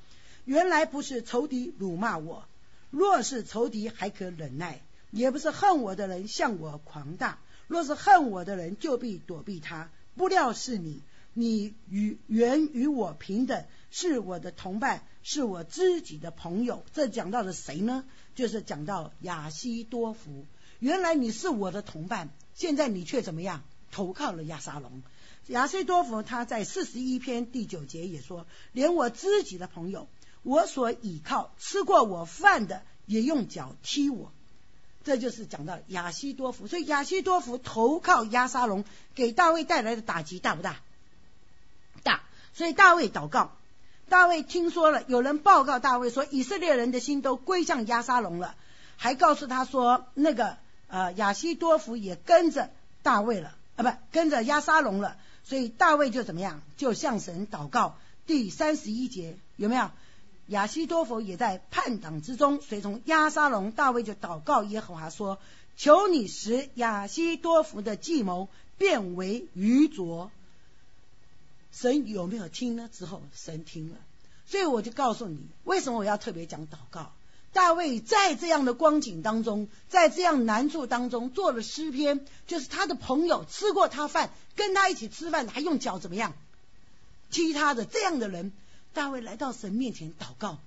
[0.46, 2.46] 原来不是仇敌辱骂我，
[2.90, 7.40] 若是仇敌还可忍耐，也不是恨我的人向我狂大。
[7.68, 9.90] 若是恨我的人，就必躲避他。
[10.16, 11.02] 不料是你，
[11.34, 16.84] 你与原与我平等，是我的同伴，是我知己的朋友。
[16.94, 18.06] 这讲到了谁呢？
[18.36, 20.46] 就是讲到亚西多福。
[20.80, 23.64] 原来你是我的同伴，现在你却怎么样？
[23.92, 25.04] 投靠了亚沙龙。
[25.48, 30.08] 亚西多福他在四十一篇第九节也说：连我知己的朋友，
[30.44, 34.32] 我所倚靠、吃过我饭的，也用脚踢我。
[35.06, 40.82] 这就是讲到亚西多夫，所以亚西多夫投靠亚沙龙，给大卫带来的打击大不大？
[42.04, 42.24] 大。
[42.54, 43.52] 所以大卫祷告，
[44.10, 48.56] 大卫听说了有人报告大卫说以色列人的心都归向亚沙龙了，
[48.98, 52.72] 还告诉他说那个呃亚西多夫也跟着
[53.04, 56.62] 大卫了啊，不跟着亚沙龙了，所以大卫就怎么样？
[56.78, 57.98] 就向神祷告。
[58.26, 59.92] 第三十一节有没有？
[60.48, 65.40] 亚西多佛也在叛党之中，随从亚沙龙，大卫就祷告耶和华说
[65.76, 70.30] ：“求你使亚西多福的计谋变为愚拙。”
[71.74, 72.90] 神有没有听呢？
[72.94, 73.96] 之后神听了，
[74.46, 77.12] 所以我就告诉你，为什么我要特别讲祷告？
[77.52, 86.34] 大卫在这样的光景当中，在这样难处当中做了诗篇，就是他的朋友吃过他饭，跟他一起吃饭，还用脚怎么样
[87.32, 88.52] 踢他的这样的人。
[88.96, 90.58] 大卫来到神面前祷告，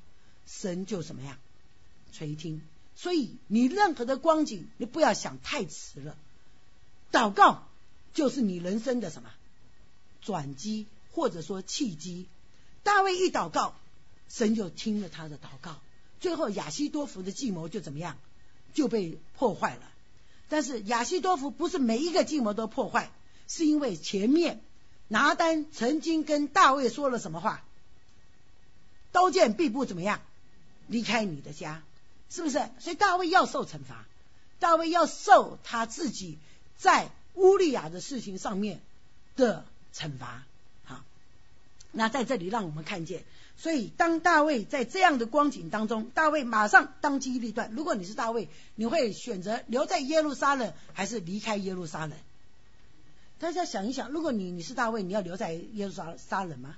[0.46, 1.38] 神就怎么样
[2.12, 2.60] 垂听。
[2.94, 6.14] 所以你任何的光景，你不要想太迟了。
[7.10, 7.66] 祷告
[8.12, 9.30] 就是你人生的什么
[10.20, 12.26] 转机，或者说契机。
[12.82, 13.74] 大卫一祷告，
[14.28, 15.80] 神就听了他的祷告。
[16.20, 18.18] 最后亚西多福的计谋就怎么样
[18.74, 19.82] 就被破坏了。
[20.50, 23.10] 但是亚西多福不是每一个计谋都破坏，
[23.46, 24.60] 是因为前面
[25.08, 27.64] 拿单曾经跟大卫说了什么话。
[29.12, 30.20] 刀剑必不怎么样，
[30.86, 31.82] 离开你的家，
[32.30, 32.68] 是不是？
[32.78, 34.06] 所以大卫要受惩罚，
[34.58, 36.38] 大卫要受他自己
[36.76, 38.80] 在乌利亚的事情上面
[39.36, 40.42] 的惩罚。
[40.84, 41.02] 好，
[41.92, 43.24] 那在这里让我们看见，
[43.56, 47.70] 所以当大卫在这样的光景当中，大卫马上当机立断。
[47.72, 52.12] 如果你是大卫，你会选择留在耶路撒冷，还是离开耶路撒冷？
[53.38, 56.76] 大家想一想，如果你你是大卫，你要留在耶路撒撒冷吗？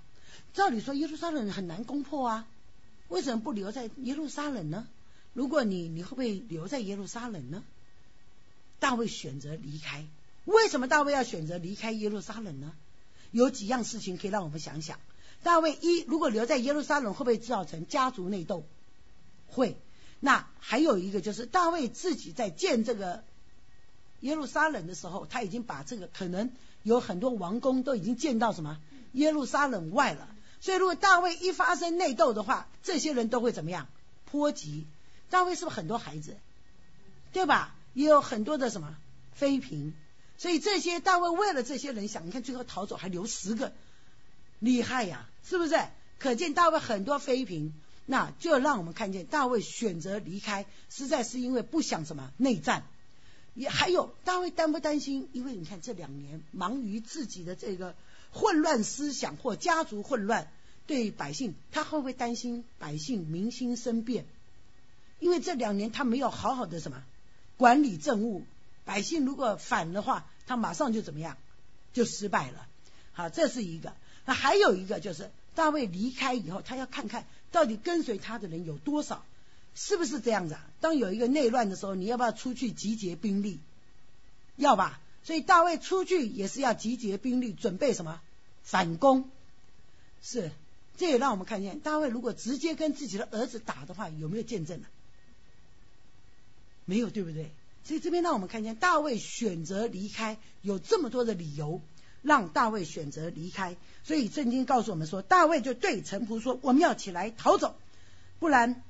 [0.52, 2.46] 照理说耶路撒冷很难攻破啊，
[3.08, 4.86] 为什么不留在耶路撒冷呢？
[5.32, 7.62] 如果你你会不会留在耶路撒冷呢？
[8.78, 10.06] 大卫选择离开，
[10.44, 12.72] 为什么大卫要选择离开耶路撒冷呢？
[13.30, 14.98] 有几样事情可以让我们想想。
[15.42, 18.64] 大卫一如果留在耶路撒冷，会不会造成家族内斗？
[19.46, 19.76] 会。
[20.18, 23.24] 那还有一个就是大卫自己在建这个
[24.20, 26.50] 耶路撒冷的时候，他已经把这个可能
[26.82, 28.78] 有很多王宫都已经建到什么
[29.12, 30.28] 耶路撒冷外了。
[30.60, 33.88] 所以如果大卫一发生内斗的话，这些人都会怎么样？
[34.30, 34.86] 波及。
[35.30, 36.36] 大卫是不是很多孩子？
[37.32, 37.74] 对吧？
[37.94, 38.96] 也有很多的什么
[39.32, 39.94] 妃嫔。
[40.36, 43.72] 所以这些大卫为了这些人想，你看最后逃走还留十个，
[44.58, 45.74] 厉害呀，是不是？
[46.18, 47.72] 可见大卫很多妃嫔。
[48.06, 52.84] 那就让我们看见大卫选择离开，实在是因为不想什么内战。
[53.54, 55.28] 也还有大卫担不担心？
[55.32, 57.94] 因为你看这两年忙于自己的这个
[58.32, 60.48] 混乱思想或家族混乱，
[60.86, 64.24] 对百姓他会不会担心百姓民心生变？
[65.18, 67.02] 因为这两年他没有好好的什么
[67.56, 68.44] 管理政务，
[68.84, 71.36] 百姓如果反的话，他马上就怎么样
[71.92, 72.66] 就失败了。
[73.12, 73.94] 好，这是一个。
[74.24, 77.26] 那还有一个就是大卫离开以后，他要看看。
[77.52, 79.24] 到底跟随他的人有多少？
[79.74, 80.64] 是不是这样子啊？
[80.80, 83.58] 当有一个内乱的时候，你要不要出去集结兵力？
[84.56, 85.00] 要吧。
[85.22, 88.20] 所以大卫出去也是要集结兵力，准备什么
[88.62, 89.28] 反攻？
[90.22, 90.50] 是，
[90.96, 94.86] 这也让我们看见大卫如果直接跟自己的儿子打的话，有没有见证呢？
[96.84, 97.50] 没有，对不对？
[97.84, 101.80] 所以这边让我们看见大卫选择离开，有这么多的理由。
[102.22, 107.76] 让大卫选择离开，所以圣经告诉我们说，大卫就对臣仆说：“我们要起来逃走，
[108.38, 108.82] 不然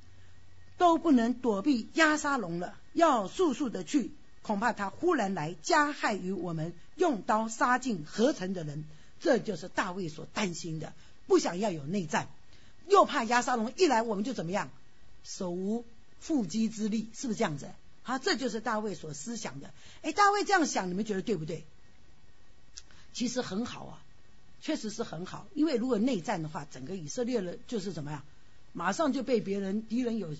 [0.78, 2.76] 都不能躲避押沙龙了。
[2.92, 4.10] 要速速的去，
[4.42, 8.84] 恐怕他忽然来加害于我们，用刀杀尽合成的人。”
[9.20, 10.94] 这就是大卫所担心的，
[11.26, 12.28] 不想要有内战，
[12.88, 14.70] 又怕押沙龙一来，我们就怎么样，
[15.24, 15.84] 手无
[16.24, 17.68] 缚鸡之力，是不是这样子？
[18.02, 19.74] 好，这就是大卫所思想的。
[20.00, 21.66] 哎，大卫这样想，你们觉得对不对？
[23.12, 24.02] 其实很好啊，
[24.62, 25.46] 确实是很好。
[25.52, 28.24] 因为如果内战的话，整个以色列人就是怎么样，
[28.72, 30.34] 马上就被别人敌人有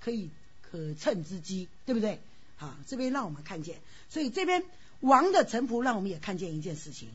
[0.00, 0.30] 可以
[0.62, 2.20] 可乘之机，对不对？
[2.56, 4.64] 好，这边让我们看见，所以这边
[5.00, 7.08] 王的臣仆让我们也看见一件事情。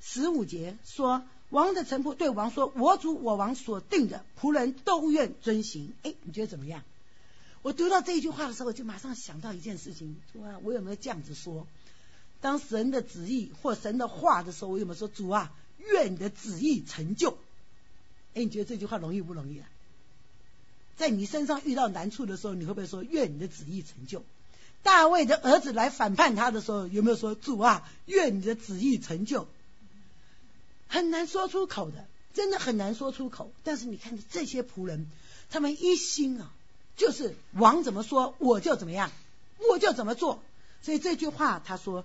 [0.00, 6.82] 十五节说，王的臣仆对王说：“我主我王所定的仆人都愿遵行。”哎，你觉得怎么样？
[7.62, 11.66] 我读到这一句话的时候，就马上想到一件事情：哇，我有没有这样子说？
[12.40, 17.38] 当神的旨意或神的话的时候，我有没有说主啊，愿你的旨意成就？
[18.34, 19.68] 哎，你觉得这句话容易不容易啊？
[20.96, 24.24] 在你身上遇到难处的时候，你会不会说愿你的旨意成就？
[24.82, 29.46] 大卫的儿子来反叛他的时候，有没有说主啊，愿你的旨意成就？
[30.88, 33.52] 很难说出口的，真的很难说出口。
[33.64, 35.06] 但是你看这些仆人，
[35.50, 36.52] 他们一心啊，
[36.96, 39.10] 就是王怎么说我就怎么样，
[39.70, 40.42] 我就怎么做。
[40.82, 42.04] 所以这句话他说。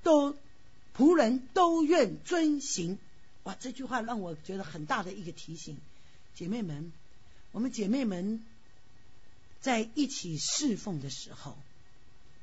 [0.00, 0.36] 都
[0.96, 2.98] 仆人都愿遵行，
[3.42, 3.56] 哇！
[3.58, 5.76] 这句话让我觉得很大的一个提醒，
[6.36, 6.92] 姐妹们，
[7.50, 8.42] 我们姐妹们
[9.60, 11.58] 在一起侍奉的时候，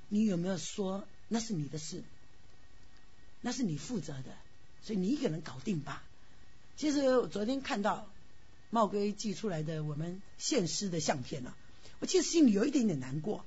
[0.09, 2.03] 你有没有说那是你的事，
[3.41, 4.35] 那是你负责的，
[4.81, 6.03] 所以你一个人搞定吧？
[6.77, 8.07] 其实我昨天看到
[8.69, 11.55] 茂哥寄出来的我们献诗的相片了，
[11.99, 13.45] 我其实心里有一点点难过。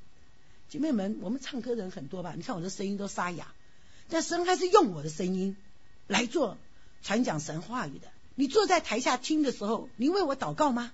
[0.68, 2.34] 姐妹们，我们唱歌的人很多吧？
[2.36, 3.54] 你看我的声音都沙哑。
[4.10, 5.56] 但神还是用我的声音
[6.06, 6.56] 来做
[7.02, 8.08] 传讲神话语的。
[8.34, 10.92] 你坐在台下听的时候，你为我祷告吗？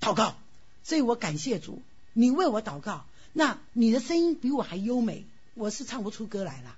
[0.00, 0.36] 祷告，
[0.82, 1.82] 所以我感谢主。
[2.12, 5.24] 你为我祷告，那你的声音比我还优美，
[5.54, 6.76] 我是唱不出歌来了。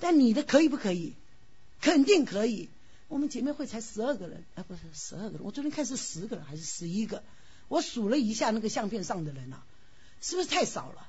[0.00, 1.14] 但你的可以不可以？
[1.80, 2.68] 肯定可以。
[3.08, 7.22] 我们姐妹会才十二个人，啊，不是十二个人，我昨天看是十个人还是十一个？
[7.68, 9.62] 我数了一下那个相片上的人啊，
[10.20, 11.08] 是不是太少了？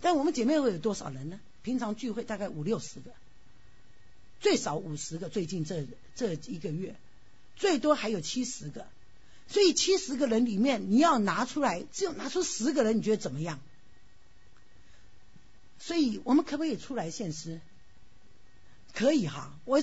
[0.00, 1.40] 但我们姐妹会有多少人呢？
[1.62, 3.12] 平常聚会大概五六十个，
[4.40, 5.28] 最少五十个。
[5.28, 6.96] 最近这这一个月，
[7.56, 8.86] 最多还有七十个。
[9.48, 13.58] 所以七十个人里面，你要拿出来，只有拿出十个人，你觉得怎么样？
[15.78, 17.60] 所以我们可不可以出来献诗？
[18.94, 19.58] 可以哈。
[19.64, 19.82] 我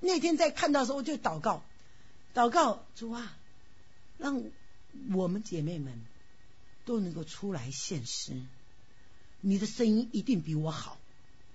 [0.00, 1.62] 那天在看到的时候，我就祷告，
[2.34, 3.36] 祷告主啊，
[4.18, 4.42] 让
[5.12, 6.00] 我们姐妹们
[6.84, 8.32] 都能够出来献诗。
[9.40, 10.98] 你的声音一定比我好，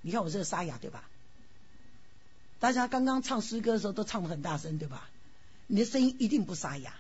[0.02, 1.10] 你看我这个沙哑对吧？
[2.60, 5.10] 大家刚刚唱诗歌的时候都唱的很大声对吧？
[5.68, 6.96] 你的声音一定不沙哑，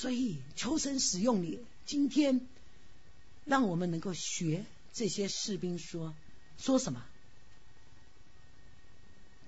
[0.00, 1.58] 所以求神使用你。
[1.84, 2.46] 今天
[3.44, 6.14] 让我们能够学这些士兵说
[6.56, 7.04] 说什么？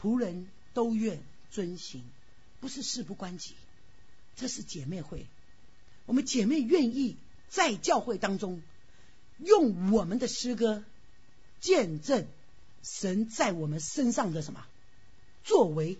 [0.02, 1.20] 仆人都愿
[1.52, 2.02] 遵行，
[2.58, 3.54] 不是事不关己，
[4.34, 5.24] 这是姐妹会。
[6.06, 7.16] 我们姐妹愿意
[7.48, 8.60] 在教会当中
[9.38, 10.82] 用我们的诗歌
[11.60, 12.26] 见证
[12.82, 14.66] 神在我们身上的什么
[15.44, 15.96] 作为，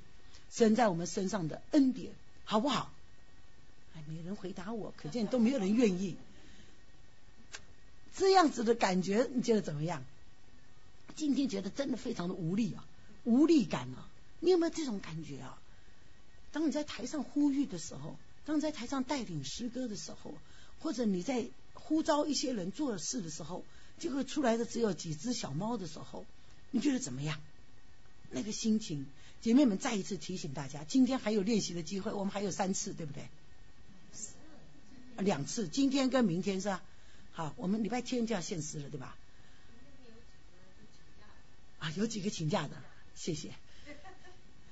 [0.51, 2.13] 神在我们身上的恩典，
[2.45, 2.93] 好不好？
[4.11, 6.17] 没人回答我，可见都没有人愿意。
[8.17, 10.05] 这样子的感觉，你觉得怎么样？
[11.17, 12.85] 今天觉得真的非常的无力啊，
[13.25, 14.09] 无力感啊！
[14.41, 15.59] 你有没有这种感觉啊？
[16.53, 20.35] 当你在台上呼吁的时候，当你在台上带领诗歌的时候，
[20.81, 23.65] 或者你在呼召一些人做事的时候，
[23.99, 26.25] 结果出来的只有几只小猫的时候，
[26.71, 27.41] 你觉得怎么样？
[28.31, 29.07] 那个心情，
[29.41, 33.29] 姐妹们再一次提醒大家，今天还有练习的机会，我们还有三次，对不对？
[35.21, 36.83] 两次，今天跟明天是吧？
[37.33, 39.17] 好，我们礼拜天就要献诗了，对吧？
[41.79, 42.77] 啊，有几个请假的，
[43.15, 43.51] 谢谢。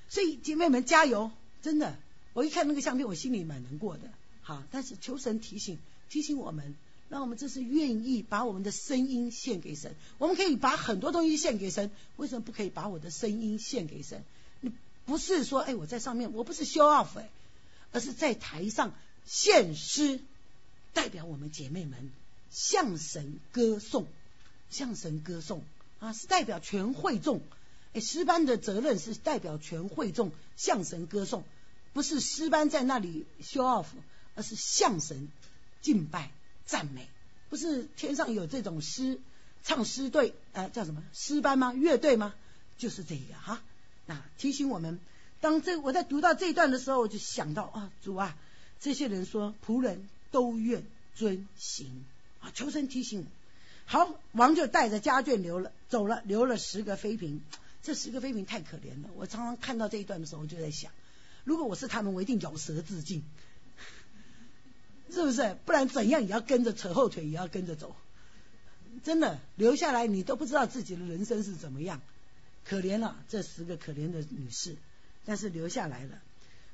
[0.09, 1.31] 所以姐妹们加油，
[1.63, 1.97] 真的，
[2.33, 4.11] 我一看那个相片，我心里蛮难过的。
[4.43, 5.79] 好，但是求神提醒
[6.09, 6.75] 提醒我们，
[7.09, 9.95] 让我们这是愿意把我们的声音献给神。
[10.19, 14.25] 我们可以把很多东西献给神，为什么不可以把我的声音献给神？
[14.61, 14.73] 你
[15.05, 17.29] 不是说，哎，我在上面，我不是 show off 哎，
[17.93, 18.95] 而是在台上
[19.27, 20.21] 献诗，
[20.93, 22.11] 代表我们姐妹们。
[22.51, 24.07] 向神歌颂，
[24.71, 25.63] 向神歌颂
[26.01, 27.43] 啊，是代表全会众。
[27.93, 31.45] 哎，诗班的责任是代表全会众向神歌颂，
[31.93, 33.85] 不是诗班在那里 show off，
[34.35, 35.29] 而是向神
[35.83, 36.31] 敬拜
[36.65, 37.07] 赞美。
[37.51, 39.21] 不是天上有这种诗
[39.63, 41.75] 唱诗队啊，叫什么诗班吗？
[41.75, 42.35] 乐队吗？
[42.79, 43.61] 就是这个哈。
[44.07, 44.99] 那提醒我们，
[45.43, 48.39] 当这我在读到这一段的时候，我就想到啊，主啊，
[48.81, 52.05] 这些人说仆人都愿遵行。
[52.41, 52.53] 啊！
[52.55, 53.27] 求神提醒我，
[53.85, 57.41] 好，王就带着家眷留了，走了，留了十个妃嫔。
[57.83, 59.11] 这十个妃嫔太可怜了。
[59.17, 60.93] 我常常看到这一段的时候，我就在想，
[61.45, 63.25] 如果我是他们，我一定咬舌自尽，
[65.11, 65.57] 是不是？
[65.65, 67.97] 不然怎样也要跟着扯后腿，也要跟着走。
[69.03, 72.01] 真的留下来，你都不知道自己的人生是怎么样。
[72.65, 74.77] 可怜了这十个可怜的女士，
[75.25, 76.21] 但是留下来了。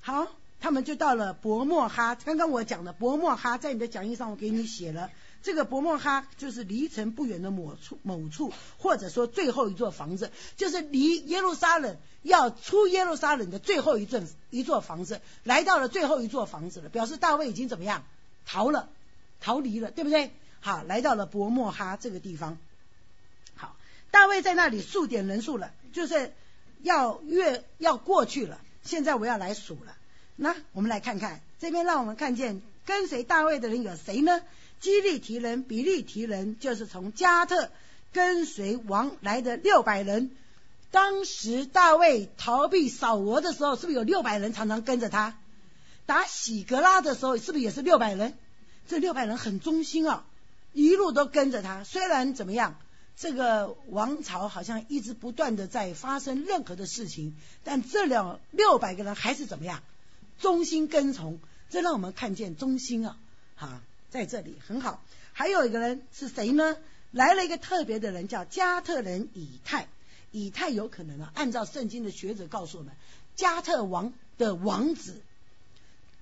[0.01, 0.35] 好，
[0.65, 2.15] 他们就到了伯莫哈。
[2.15, 5.11] 刚刚我讲的伯莫哈，在你的讲义上我给你写了。
[5.43, 18.03] 这个伯莫哈就是离城不远的某处某处，或者说最后一座房子，就是离耶路撒冷要出耶路撒冷的最后一座一座房子，来到了最后一座房子了，表示大卫已经怎么样
[18.47, 18.89] 逃了，
[19.43, 20.31] 逃离了，对不对？
[20.61, 22.57] 好，来到了伯莫哈这个地方。
[23.55, 23.77] 好，
[24.11, 26.33] 大卫在那里数点人数了，就是
[26.81, 28.63] 要越要过去了。
[28.83, 29.95] 现在我要来数了，
[30.37, 34.41] 那我们来看看这边，让我们看见跟随大卫的人有谁呢？
[34.81, 37.71] 基利提人、比利提人，就是从加特
[38.13, 40.31] 跟随王来的六百人。
[40.91, 45.37] 当时大卫逃避扫罗的时候，是不是有六百人常常跟着他？
[46.07, 48.35] 打喜格拉的时候，是不是也是六百人？
[48.87, 50.27] 这六百人很忠心啊，
[50.73, 51.83] 一路都跟着他。
[51.83, 52.77] 虽然怎么样，
[53.17, 59.83] 这个王朝好像一直不断的在发生任何的事情，但这两六百个人还是怎么样，
[60.41, 61.39] 忠心跟从。
[61.71, 63.19] 这让我们看见忠心啊，
[63.57, 63.83] 哈。
[64.11, 66.77] 在这里很好，还有一个人是谁呢？
[67.11, 69.89] 来了一个特别的人，叫加特人以太。
[70.31, 72.93] 以太有可能啊，按照圣经的学者告诉我们，
[73.37, 75.21] 加特王的王子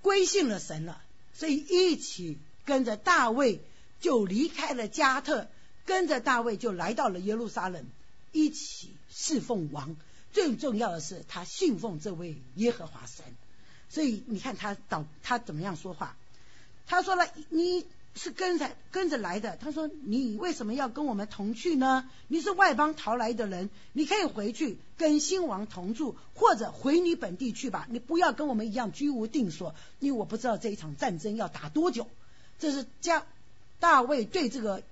[0.02, 1.02] 归信了神了，
[1.34, 3.60] 所以一起跟着大卫
[4.00, 5.48] 就离开了加特，
[5.86, 7.86] 跟着大卫就来到了耶路撒冷，
[8.32, 9.96] 一起侍奉王。
[10.32, 13.24] 最重要的是，他信奉这位耶和华神。
[13.92, 16.16] 所以你看他导他怎么样说话。
[16.86, 17.84] 他说了：“你
[18.14, 22.08] 是跟着跟着来的。”他说：“你为什么要跟我们同去呢？
[22.26, 27.86] 你是外邦逃来的人，你可以回去跟新王同住，或者回你本地去吧。
[27.90, 32.08] 你不要跟我们一样居无定所，因为我不知道这一场战争要打多久。”
[32.58, 33.26] 这是加
[33.78, 34.82] 大卫对这个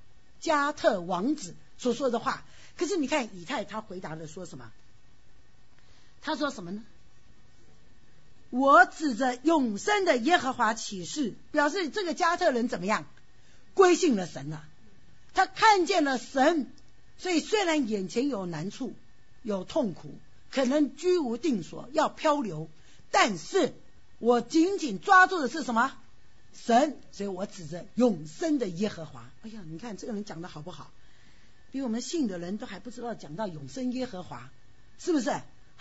[0.41, 2.45] 加特王子所说的话。
[2.77, 4.71] 可是你看以太他回答了说什么？
[6.21, 6.85] 他说什么呢？
[8.51, 13.07] 我指着永生的耶和华起誓，表示这个加特人怎么样
[13.75, 14.65] 归信了神了？
[15.33, 16.71] 他看见了神，
[17.17, 18.93] 所以虽然眼前有难处、
[19.43, 20.15] 有痛苦，
[20.51, 22.69] 可能居无定所，要漂流，
[23.13, 23.73] 但是
[24.19, 25.97] 我紧紧抓住的是什么？
[26.53, 29.31] 神，所以我指着永生的耶和华。
[29.43, 30.91] 哎呀，你看这个人讲的好不好？
[31.71, 34.51] 比我们信的人都还不知道讲到永生耶和华，
[34.99, 35.31] 是不是？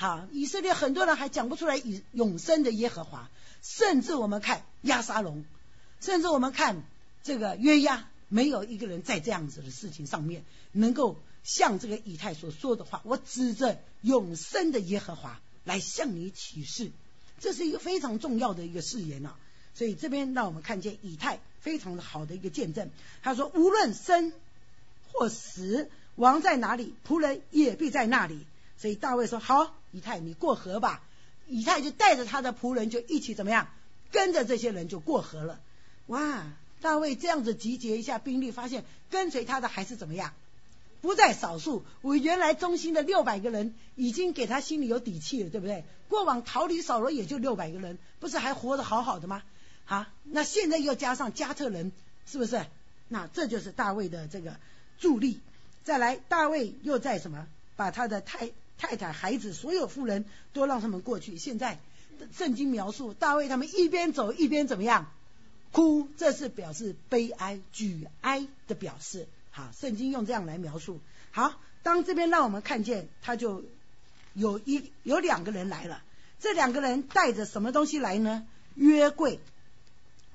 [0.02, 3.30] 好，以色列很多人还讲不出来以永生的耶和华，
[3.62, 5.43] 甚至我们看亚沙龙，
[6.00, 6.84] 甚至我们看
[7.22, 13.02] 这个约押，没有一个人在这样子的事情上面能够像这个以太所说的话。
[13.04, 16.91] 我指着永生的耶和华，来向你起誓，
[17.41, 19.36] 这是一个非常重要的一个誓言啊。
[19.76, 22.89] 所以这边让我们看见以太非常的好的一个见证。
[23.22, 24.32] 他说：“无论生
[25.12, 28.39] 或死，王在哪里，仆人也必在那里。”
[28.80, 31.03] 所以大卫说：“好，以太，你过河吧。”
[31.51, 33.67] 以太就带着他的仆人就一起怎么样，
[34.11, 35.59] 跟着这些人就过河了。
[36.07, 36.43] 哇！
[36.80, 40.34] 大卫这样子集结一下兵力，发现跟随他的还是怎么样？
[41.01, 41.84] 不在少数。
[42.01, 45.84] 我原来中心的六百个人已经给他心里有底气了，对不对？
[46.07, 49.41] 过往逃离扫罗也就六百个人，不是还活得好好的吗？
[49.86, 51.91] 好，那现在又加上加特人，
[52.27, 52.65] 是不是？
[53.07, 54.55] 那这就是大卫的这个
[54.99, 55.41] 助力。
[55.84, 57.47] 再来，大卫又在什么？
[57.75, 61.38] 把他的太太太、孩子、所有妇人都让他们过去。
[61.38, 61.80] 现在
[62.36, 65.11] 圣经描述大卫他们一边走一边怎么样？
[65.71, 69.27] 哭，这是表示悲哀、举哀的表示。
[69.51, 70.99] 好，圣经用这样来描述。
[71.32, 71.53] 好，
[71.84, 73.63] 当这边让我们看见，他就
[74.34, 76.01] 有一有两个人来了。
[76.39, 78.47] 这两个人带着什么东西来呢？
[78.75, 79.39] 约柜。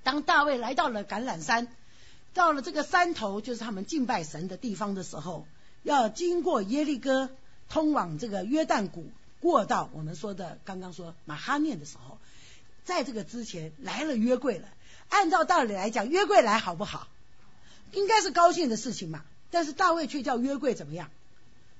[0.02, 1.68] 当大卫来到了橄榄山，
[2.34, 5.46] 到了这个山头，就是他们敬拜神的地方的时候，
[5.82, 7.30] 要经过耶利哥，
[7.74, 9.10] 通往这个约旦谷，
[9.40, 12.18] 过到我们说的刚刚说马哈念的时候，
[12.84, 14.68] 在这个之前来了约柜了。
[15.08, 17.08] 按照道理来讲，约柜来好不好？
[17.90, 19.24] 应该是高兴的事情嘛。
[19.50, 21.10] 但是大卫却叫约柜怎么样？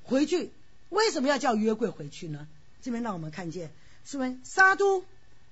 [0.03, 0.51] 回去？
[0.88, 2.49] 为什么要叫约柜回去呢？
[2.82, 3.70] 这边让我们看见，
[4.05, 5.05] 是不是沙都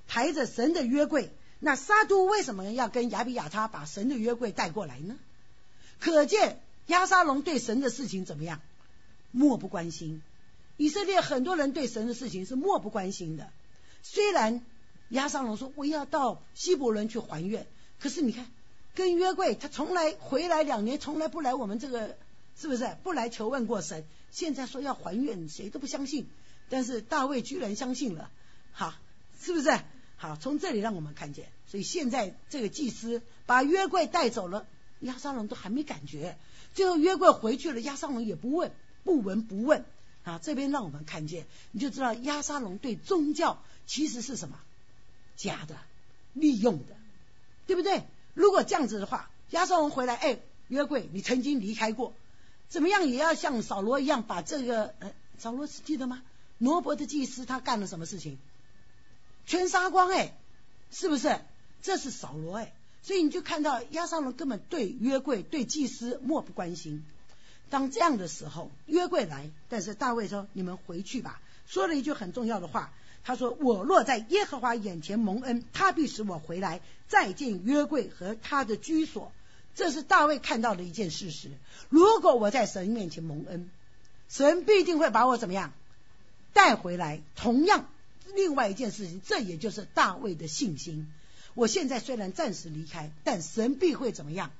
[0.08, 1.30] 抬着神的约柜？
[1.60, 5.14] 那沙都为什么要跟亚比亚他把神的约柜带过来呢？
[6.00, 8.60] 可见亚沙龙对神的事情怎么样？
[9.30, 10.20] 漠不关心。
[10.82, 13.48] 以色列很多人对神的事情是漠不关心的。
[14.02, 14.62] 虽然
[15.10, 17.68] 亚沙龙说我要到希伯伦去还愿，
[18.00, 18.50] 可是你看
[18.92, 22.16] 跟约柜他从来回来两年，从来不来我们这个
[22.56, 24.04] 是不是不来求问过神？
[24.32, 26.26] 现在说要还愿，谁都不相信。
[26.68, 28.28] 但是大卫居然相信了，
[28.72, 28.92] 好，
[29.40, 29.70] 是不是？
[30.16, 34.66] 好，从这里让我们看见，所以现在这个祭司把约柜带走了，
[34.98, 36.36] 亚沙龙都还没感觉。
[36.74, 38.72] 最后约柜回去了，亚沙龙也不问，
[39.04, 39.84] 不闻不问。
[40.24, 44.58] 啊，这边让我们看见，你就知道亚沙龙对宗教其实是什么
[45.36, 45.76] 假的、
[46.32, 46.96] 利用的，
[47.66, 48.04] 对不对？
[48.34, 52.14] 如果这样子的话，亚沙龙回来，哎，约柜你曾经离开过，
[52.68, 56.22] 怎么样也要像扫罗一样把这个，呃，扫罗是记得吗？
[56.58, 58.38] 罗伯的祭司他干了什么事情？
[59.44, 60.38] 全杀光哎，
[60.92, 61.40] 是不是？
[61.82, 67.04] 这是扫罗哎，所以你就看到亚沙龙根本对约柜、对祭司漠不关心。
[67.72, 72.92] 当这样的时候，约柜来，但是大卫说：“你们回去吧。”说了一句很重要的话，
[73.24, 79.32] 他说：“我若在耶和华眼前蒙恩，他必使我回来再见约柜和他的居所。”
[79.74, 81.48] 这是大卫看到的一件事实。
[81.88, 83.70] 如果我在神面前蒙恩，
[84.28, 85.72] 神必定会把我怎么样
[86.52, 87.22] 带回来。
[87.36, 87.86] 同样。
[88.34, 91.10] 另外一件事情，这也就是大卫的信心。
[91.54, 94.50] 我现在虽然暂时离开，但神必会怎么样？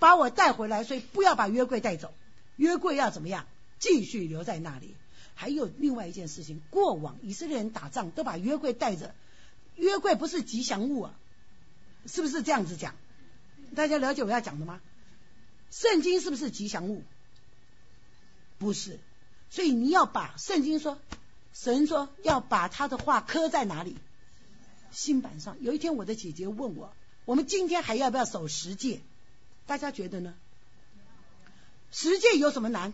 [0.00, 2.12] 把我带回来，所以不要把约柜带走。
[2.56, 3.46] 约柜要怎么样？
[3.78, 4.94] 继续留在那里。
[5.34, 9.14] 还有另外一件事情，过往以色列人打仗都把约柜带着，
[9.76, 11.14] 约柜不是吉祥物啊，
[12.06, 12.94] 是不是这样子讲？
[13.74, 14.80] 大家了解我要讲的吗？
[15.70, 17.02] 圣经是不是吉祥物？
[18.58, 19.00] 不是，
[19.50, 20.98] 所以你要把圣经说。
[21.52, 23.96] 神说要把他的话刻在哪里？
[24.90, 25.56] 新版上。
[25.60, 26.92] 有一天我的姐姐问我
[27.26, 29.02] ：“我们今天还要不要守十诫？”
[29.64, 30.34] 大家觉得呢？
[31.96, 32.92] 十戒有什么难？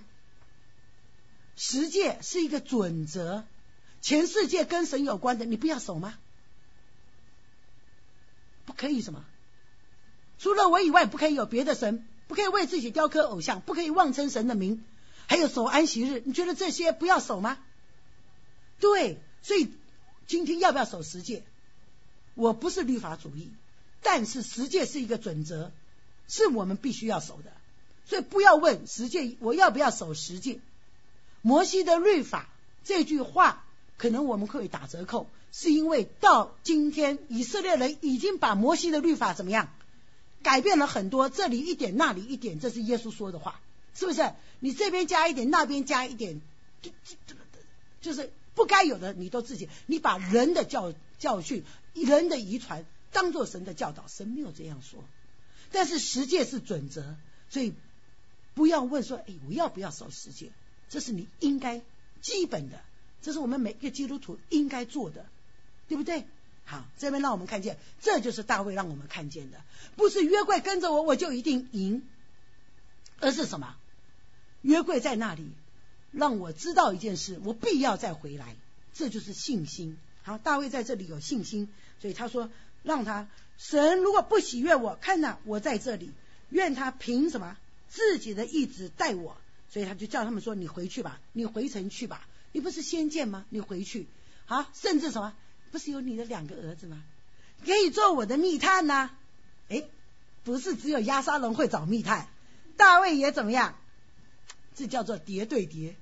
[1.56, 3.44] 十戒是一个准则，
[4.02, 6.18] 全世界跟神有关的，你不要守吗？
[8.66, 9.24] 不可以什么？
[10.38, 14.84] 除了我以外，不可以有别的神，不可以为自己雕刻偶像，不可以妄称神的名，
[15.26, 16.22] 还有守安息日。
[16.26, 17.56] 你觉得这些不要守吗？
[18.80, 19.72] 对，所以
[20.26, 21.42] 今天要不要守十戒？
[22.34, 23.50] 我不是律法主义，
[24.02, 25.72] 但是十戒是一个准则，
[26.28, 27.50] 是我们必须要守的。
[28.10, 30.58] 所以不要问十诫我要不要守十诫。
[31.40, 32.50] 摩西的律法
[32.84, 33.64] 这句话，
[33.96, 39.72] 可能我们会打折扣，是因为到今天以色列人已经把摩西的律法怎么样
[40.42, 43.60] 改变了很多，这里一点那里一点，这是耶稣说的话，
[43.94, 44.34] 是不是？
[44.58, 46.42] 你这边加一点，那边加一点，
[46.82, 47.36] 就就
[48.02, 48.30] 就是。
[48.52, 55.02] 不该有的，你都自己，你把人的教教训、人的遗传当做神的教导，神没有这样说。
[55.70, 57.14] 但是十诫是准则，
[57.48, 57.72] 所以
[58.54, 60.50] 不要问说，哎，我要不要守时间？
[60.88, 61.80] 这是你应该
[62.20, 62.80] 基本的，
[63.22, 65.26] 这是我们每个基督徒应该做的，
[65.88, 66.24] 对不对？
[66.64, 69.58] 好，这边让我们看见，这就是大卫让我们看见的，
[69.96, 72.02] 不是约柜跟着我我就一定赢，
[73.20, 73.76] 而是什么？
[74.62, 75.50] 约柜在那里。
[76.12, 78.56] 让我知道一件事，我必要再回来，
[78.92, 79.96] 这就是信心。
[80.24, 81.68] 好，大卫在这里有信心，
[82.00, 82.50] 所以他说
[82.82, 83.28] 让他
[83.58, 86.10] 神如果不喜悦我，看呐，我在这里，
[86.48, 87.56] 愿他凭什么
[87.90, 89.36] 自己的意志待我？
[89.68, 93.44] 所以他就叫他们说：“你回去吧，你回城去吧，你不是先见吗？
[93.50, 94.08] 你回去。
[94.46, 95.34] 好，甚至什么？
[95.70, 97.02] 不是有你的两个儿子吗？
[97.64, 99.10] 可以做我的密探呐。
[99.68, 99.84] 哎，
[100.42, 102.26] 不是只有亚沙龙会找密探，
[102.76, 103.76] 大卫也怎么样？
[104.74, 105.94] 这叫做叠对叠，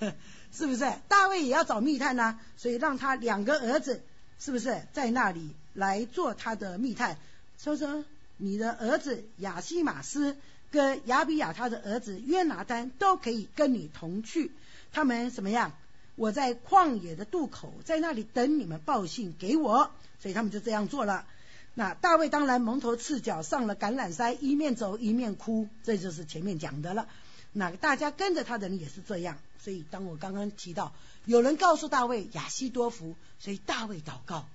[0.52, 0.92] 是不是？
[1.08, 4.02] 大卫也要找密探呐，所以让他两个儿子
[4.38, 7.18] 是不是在那里来做他的密探？
[7.58, 8.04] 说说
[8.36, 10.36] 你的儿子亚西马斯。”
[10.70, 14.52] 跟亚比亚他的儿子约拿丹都可以跟你同去，
[14.92, 15.72] 他们怎么样？
[16.16, 21.26] 我在旷野的渡口，在那里等你们报信给我，所以他们就这样做了。
[21.74, 27.06] 那大卫当然蒙头赤脚上了橄榄山，一面走一面哭，这就是前面讲的了。
[27.52, 30.94] 那大家跟着他的人也是这样，所以当我刚刚提到
[31.26, 34.48] 有人告诉大卫亚西多福，所以大卫祷告，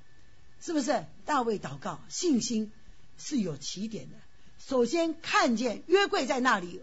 [0.59, 1.05] 是不是？
[1.26, 2.72] 大卫祷告，信心
[3.20, 4.16] 是有起点的。
[4.72, 6.80] 首先看见约柜在那里，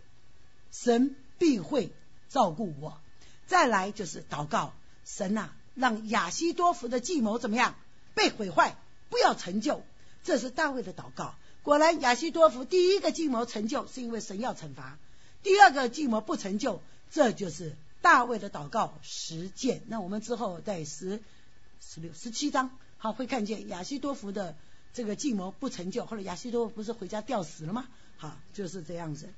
[0.70, 1.91] 神必会
[2.28, 3.01] 照顾我。
[3.47, 4.74] 再来就是祷告，
[5.07, 7.76] 神呐，让亚西多福的计谋怎么样
[8.12, 8.76] 被毁坏，
[9.09, 9.82] 不要成就。
[10.22, 11.34] 这是大卫的祷告。
[11.62, 14.99] 果然，亚西多福第一个计谋成就，是因为神要惩罚；
[15.43, 19.80] 第二个计谋不成就，这就是大卫的祷告实践。
[19.86, 21.22] 那我们之后在十、
[21.80, 24.55] 十六、十七章，好会看见亚西多福的。
[24.99, 27.86] 这个计谋不成就，后来亚西多不是回家吊死了吗？
[28.16, 29.28] 好，就是这样子。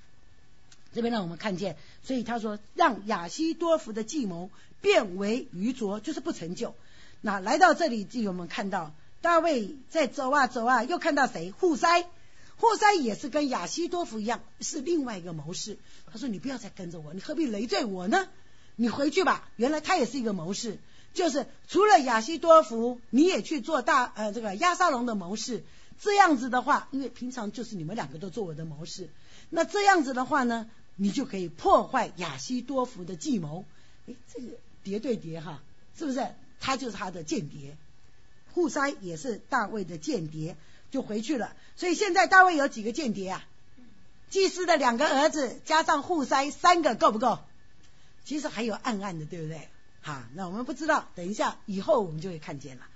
[0.95, 4.49] 这边让我们看见，所以他说让亚西多夫的计谋
[4.81, 6.75] 变为愚拙，就是不成就。
[7.21, 11.51] 那来到这里，就我们看到大卫在走啊走啊，又看到谁？
[11.51, 12.05] 户塞，
[12.57, 15.77] 户塞也是跟亚西多夫一样，是另外一个谋士。
[16.11, 18.27] 他说：“你不要再跟着我，你何必累赘我呢？
[18.77, 20.79] 你回去吧。”原来他也是一个谋士。
[21.13, 25.65] 就是除了亚西多福，你也去做大呃这个亚沙龙的谋士，
[26.01, 29.09] 这样子的话，因为平常就是你们两个都做我的谋士，
[29.49, 33.65] 那这样子的话呢，你就可以破坏亚西多福的计谋。
[34.07, 34.49] 哎，这个
[34.83, 35.63] 叠对叠哈，
[35.99, 36.27] 是不是？
[36.61, 37.77] 他就是他的间谍，
[38.53, 40.57] 户筛也是大卫的间谍，
[40.91, 41.57] 就回去了。
[41.75, 43.47] 所以现在大卫有几个间谍啊？
[44.29, 47.39] 祭司的两个儿子加上户筛三个够不够？
[48.25, 49.69] 其实还有暗暗的，对不对？
[50.03, 52.87] 好，那我们不知道，等一下以后我们就会看见了。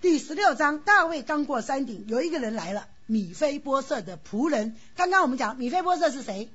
[0.00, 4.76] 第十六章，大卫刚过山顶，有一个人来了，米菲波色的仆人。
[4.96, 6.48] 刚刚我们讲米菲波色是谁？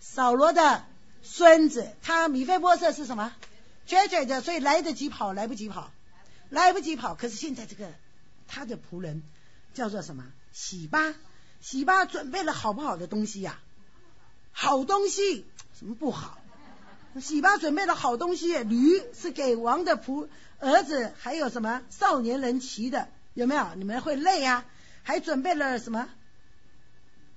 [0.00, 0.84] 扫罗的
[1.22, 1.90] 孙子。
[2.02, 3.32] 他米菲波色是什么？
[3.86, 5.90] 瘸瘸的，所以来得及跑，来不及跑，
[6.50, 7.14] 来不及跑。
[7.14, 7.90] 可是现在这个
[8.46, 9.22] 他的仆人
[9.72, 10.24] 叫做什么？
[10.52, 11.14] 喜巴，
[11.60, 13.58] 喜巴准备了好不好的东西呀？
[14.52, 15.46] 好东西，
[15.78, 16.37] 什么不好？
[17.20, 23.74] 喜巴准备了好东西，驴是给王的仆儿子，还有什么少年人骑的，有没有？
[23.76, 24.64] 你们会累啊？
[25.02, 26.08] 还准备了什么？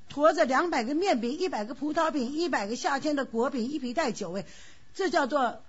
[0.09, 4.45] 驮着两百个面饼，一百个葡萄饼，一百个夏天的果饼，一皮带酒，哎，
[4.93, 5.63] 这叫做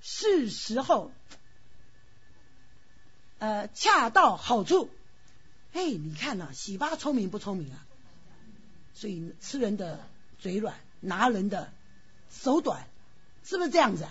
[0.00, 1.10] 是时候，
[3.38, 4.88] 呃，恰到好处。
[5.72, 7.84] 哎，你看呐，喜巴聪明不聪明啊？
[8.94, 10.00] 所以吃人的
[10.38, 11.72] 嘴软，拿人的
[12.30, 12.86] 手短。
[13.48, 14.06] 是不是这样子？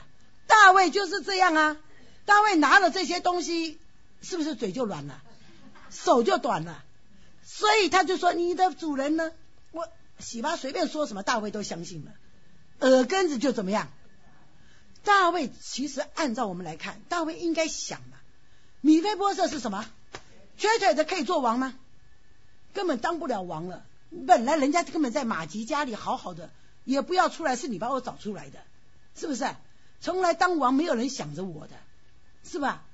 [0.47, 1.77] 大卫就是这样啊！
[2.25, 3.77] 大卫拿了这些东西，
[4.23, 5.21] 是不是嘴就软了，
[5.91, 6.83] 手就短了？
[7.45, 9.31] 所以他就说：“你的主人呢？”
[9.71, 12.13] 我喜巴随便说什么，大卫都相信了，
[12.79, 13.89] 耳根子就怎么样？
[15.03, 18.17] 大卫其实按照我们来看，大卫应该想嘛，
[18.81, 19.85] 米菲波设是什么？
[20.57, 21.75] 瘸腿的可以做王吗？
[22.73, 23.85] 根本当不了王了。
[24.25, 26.49] 本来人家根本在马吉家里好好的，
[26.85, 28.59] 也不要出来，是你把我找出来的。
[29.17, 29.43] 是不是？
[29.99, 31.73] 从来当王没有人想着我的，
[32.43, 32.85] 是吧？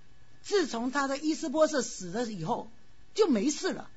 [0.42, 2.72] 自从他的伊斯波瑟死了以后，
[3.14, 3.90] 就没事了。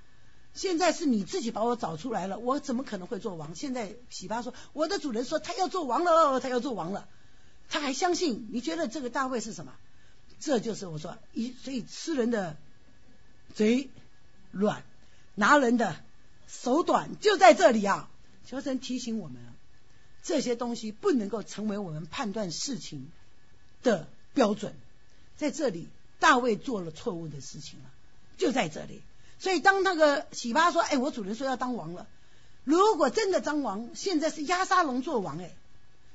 [0.55, 3.55] 现在是你自己把我找出来了，我怎么可能会做王？
[3.55, 7.09] 现在喜巴说，我的主人说他要做王了，他要做王了，
[7.69, 8.49] 他还相信？
[8.51, 9.73] 你觉得这个大卫是什么？
[10.41, 12.57] 这就是我说一，所以吃人的
[13.55, 13.91] 嘴
[14.51, 14.83] 软，
[15.35, 15.97] 拿人的
[16.49, 18.11] 手短，就在这里啊！
[18.47, 19.56] 求神提醒我们。
[20.27, 23.13] 这些东西不能够成为我们判断事情
[23.85, 24.75] 的标准。
[25.37, 25.87] 在这里，
[26.19, 27.85] 大卫做了错误的事情了，
[28.37, 29.03] 就在这里。
[29.39, 32.09] 所以，当那个喜巴说：“哎，我主人说要当王了。”
[32.65, 35.55] 如果真的当王，现在是亚沙龙做王，哎，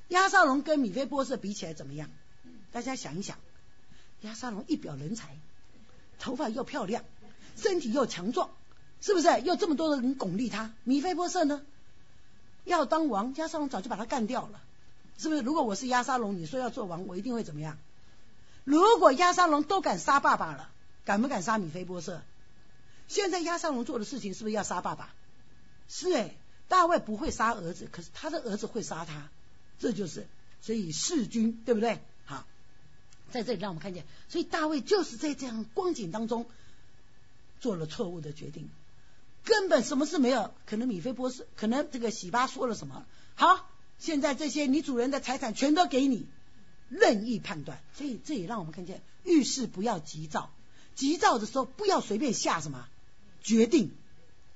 [0.10, 2.10] 亚沙龙跟米菲波设比起来怎么样？
[2.74, 3.38] 大家想一想，
[4.24, 5.38] 亚沙龙一表人才，
[6.20, 7.06] 头发又漂亮，
[7.56, 8.50] 身体又强壮，
[9.00, 9.40] 是不是？
[9.40, 11.62] 又这么多的人拱立他，米菲波设呢？
[12.64, 14.62] 要当王，亚沙龙早就把他干掉了，
[15.18, 15.42] 是不是？
[15.42, 17.78] 如果我是亚沙龙，你说要做王，我一定会怎么样？
[18.64, 20.70] 如果亚沙龙都敢杀爸爸了，
[21.04, 22.22] 敢不敢杀米菲波设？
[23.08, 25.14] 现在亚沙龙做的事情是不是要杀爸爸？
[25.90, 26.36] 是哎，
[26.68, 29.30] 大卫不会杀儿子，可是他的儿子会杀他，
[29.80, 30.28] 这就是
[30.62, 32.00] 所以弑君，对不对？
[32.26, 32.46] 好，
[33.32, 36.46] 在这里让我们看见，所以大卫就是在这样光景当中
[37.60, 38.70] 做了错误的决定，
[39.44, 40.54] 根本什么事没有。
[40.66, 43.06] 可能米菲波斯，可能这个喜巴说了什么？
[43.36, 46.28] 好，现在这些你主人的财产全都给你，
[46.90, 47.82] 任意判断。
[47.94, 50.52] 所以这也让我们看见，遇事不要急躁，
[50.96, 52.88] 急躁的时候不要随便下什么
[53.42, 53.92] 决定，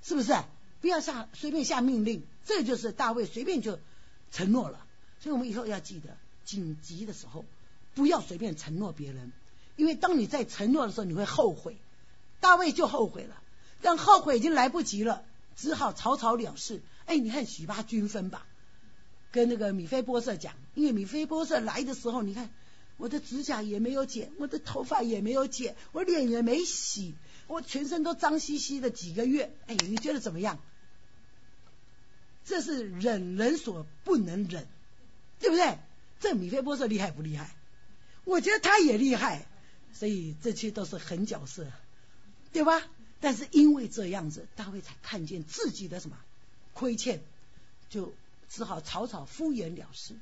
[0.04, 0.34] 是不是？
[0.82, 3.80] 不要下随便下命令，这就是大卫随便就
[4.32, 4.86] 承诺了。
[5.20, 7.44] 所以我们以后要记得，紧急的时候
[7.96, 9.32] 不要随便承诺别人，
[9.78, 11.78] 因为当你在承诺的时候，你会后悔。
[12.40, 13.42] 大卫就后悔了，
[13.86, 15.24] 但后悔已经来不及了，
[15.56, 16.82] 只好草草了事。
[17.06, 18.48] 哎，你看许八均分吧，
[19.32, 22.50] 跟那个米菲波瑟讲，因为米菲波瑟来的时候，你看
[22.98, 27.14] 我的指甲也没有剪，我的头发也没有剪，我脸也没洗，
[27.46, 29.56] 我全身都脏兮兮的几个月。
[29.68, 30.58] 哎，你觉得怎么样？
[32.44, 34.68] 这是忍人所不能忍，
[35.40, 35.78] 对不对？
[36.20, 37.56] 这米菲波瑟厉害不厉害？
[38.24, 39.46] 我觉得他也厉害，
[39.94, 41.68] 所以这些都是狠角色，
[42.52, 42.82] 对吧？
[43.26, 46.16] 但是因为这样子，大卫才看见自己的什么
[46.76, 47.24] 亏欠，
[47.90, 48.14] 就
[48.52, 50.14] 只好草草敷衍了事。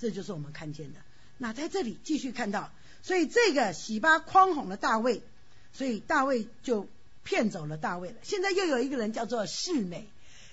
[0.00, 0.98] 这就是我们看见的。
[1.36, 5.22] 那在这里继续看到，所以这个喜巴诓哄了大卫，
[5.72, 6.88] 所以大卫就
[7.22, 8.16] 骗走了大卫了。
[8.24, 10.08] 现在又有一个人叫做世美。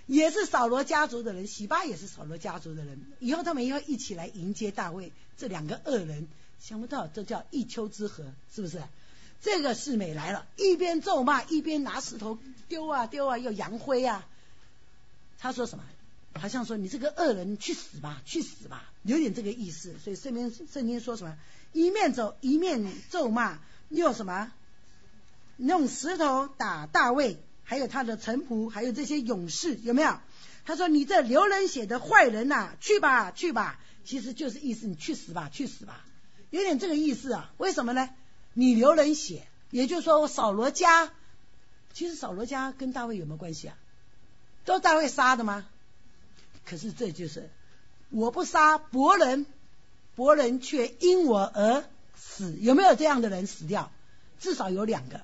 [0.06, 3.04] 也是扫罗家族的人，喜巴也是扫罗家族的人。
[3.20, 6.28] 以后他们要一起来迎接大卫，这两个恶人，
[6.60, 8.84] 想不到这叫一丘之貉，是不是？
[9.46, 14.26] 这个世美来了，一边咒骂，一边拿石头丢啊丢啊，又扬灰啊。
[15.38, 15.84] 他说什么？
[16.34, 19.94] 好像说你这个恶人去死吧，去死吧，有点这个意思。
[20.04, 21.38] 所以圣经圣经说什么？
[21.74, 24.52] 一面走一面咒骂，又什么？
[25.58, 27.38] 用石头打大卫。
[27.68, 30.20] 还有他的臣仆，还有这些勇士，有没有？
[30.66, 36.04] 他说：“你这流人血的坏人呐，去吧，去吧。”其实就是意思，你去死吧，去死吧，
[36.50, 37.52] 有点这个意思啊。
[37.58, 38.10] 为什么呢？
[38.58, 41.12] 你流人血，也就是说我，扫罗家，
[41.94, 43.78] 其实扫罗家跟大卫有没有关系啊？
[44.64, 45.68] 都大卫杀的吗？
[46.66, 47.52] 可是这就是
[48.10, 49.46] 我不杀伯人，
[50.16, 51.84] 伯人却因我而
[52.16, 53.92] 死，有没有这样的人死掉？
[54.40, 55.22] 至少有两个。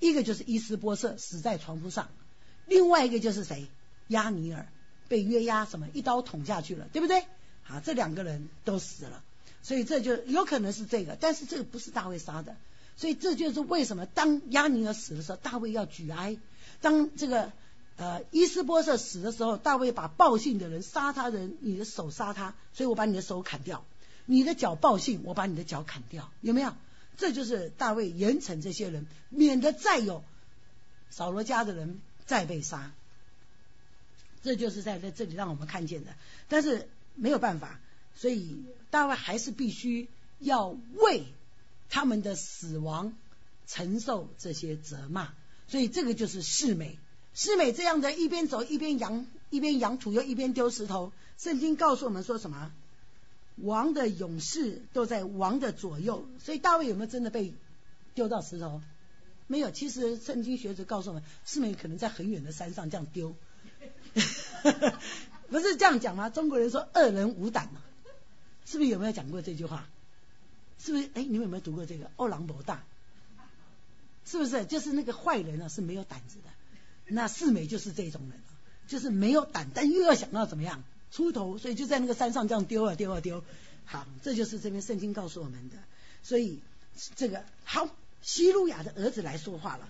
[0.00, 2.10] 一个就是伊斯波瑟死在床铺上，
[2.66, 3.68] 另外一个就是谁？
[4.08, 4.66] 亚尼尔
[5.08, 7.24] 被约押什么一刀捅下去了，对不对？
[7.62, 9.22] 好，这两个人都死了，
[9.64, 12.54] 所以这就有可能是这个，但是这个不是大卫杀的，
[12.96, 16.36] 所以这就是为什么当亚尼尔死的时候，大卫要举哀；
[16.82, 17.50] 当这个
[17.96, 23.78] 呃伊斯波瑟死的时候，大卫把报信的人杀他人，你的手杀他，所以我把你的手砍掉；
[24.26, 26.74] 你的脚报信，我把你的脚砍掉，有没有？
[27.16, 30.24] 这就是大卫严惩这些人，免得再有
[31.10, 32.92] 扫罗家的人再被杀。
[34.42, 36.10] 这就是在在这里让我们看见的。
[36.48, 37.80] 但是没有办法，
[38.14, 41.24] 所以大卫还是必须要为
[41.90, 43.12] 他们的死亡
[43.66, 45.34] 承受这些责骂。
[45.66, 46.96] 所以这个就是世美，
[47.34, 51.10] 世美这样的一边走一边扬一边扬土又一边丢石头。
[51.38, 52.70] 圣经告诉我们说什么？
[53.56, 57.52] 王的勇士都在王的左右，所以大卫有没有真的被
[58.14, 58.80] 丢到石头？
[59.48, 59.72] 没有。
[59.72, 63.34] 其实圣经学者告诉我们，世美可能在很远的山上这样丢，
[65.50, 66.30] 不是这样讲吗？
[66.30, 67.80] 中国人说恶人无胆嘛，
[68.64, 69.86] 是不是有没有讲过这句话？
[70.78, 71.04] 是不是？
[71.14, 72.10] 哎，你们有没有读过这个？
[72.16, 72.82] 欧郎博大，
[74.24, 74.64] 是不是？
[74.64, 76.50] 就是那个坏人啊，是没有胆子的。
[77.06, 78.40] 那四美就是这种人，
[78.88, 80.82] 就是没有胆，但又要想到怎么样？
[81.10, 83.44] 出头，所以就在那个山上这样丢啊丢啊丢。
[83.84, 85.76] 好，这就是这篇圣经告诉我们的。
[86.22, 86.60] 所以
[87.14, 87.88] 这个好，
[88.22, 89.88] 希路亚的儿子来说话了。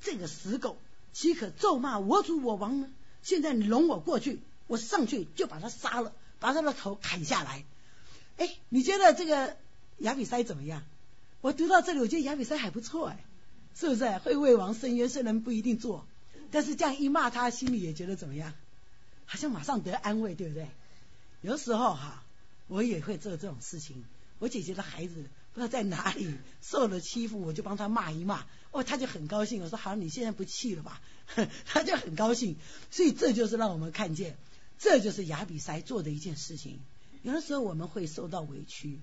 [0.00, 0.78] 这个死狗
[1.12, 2.88] 岂可咒骂我主我王呢？
[3.22, 7.64] 现在你容我过去，我上去就把他杀了，把他的头砍下来。
[8.36, 9.56] 哎，你觉得这个
[9.98, 10.82] 亚比塞怎么样？
[11.40, 13.24] 我读到这里，我觉得亚比塞还不错哎，
[13.74, 14.18] 是不是？
[14.18, 16.06] 会为王伸冤，虽然不一定做，
[16.50, 18.52] 但是这样一骂他，心里也觉得怎么样？
[19.26, 20.68] 好像马上得安慰，对不对？
[21.42, 22.22] 有时候哈，
[22.68, 24.04] 我也会做这种事情。
[24.38, 25.14] 我姐姐的孩子
[25.52, 29.62] 不知道在哪里受了欺负，我就帮他骂一骂，哦，他就很高兴。
[29.62, 31.00] 我说好，你现在不气了吧？
[31.66, 32.56] 他就很高兴。
[32.90, 34.36] 所以这就是让我们看见，
[34.78, 36.80] 这就是亚比塞做的一件事情。
[37.24, 39.00] 有的时候我们会受到委屈，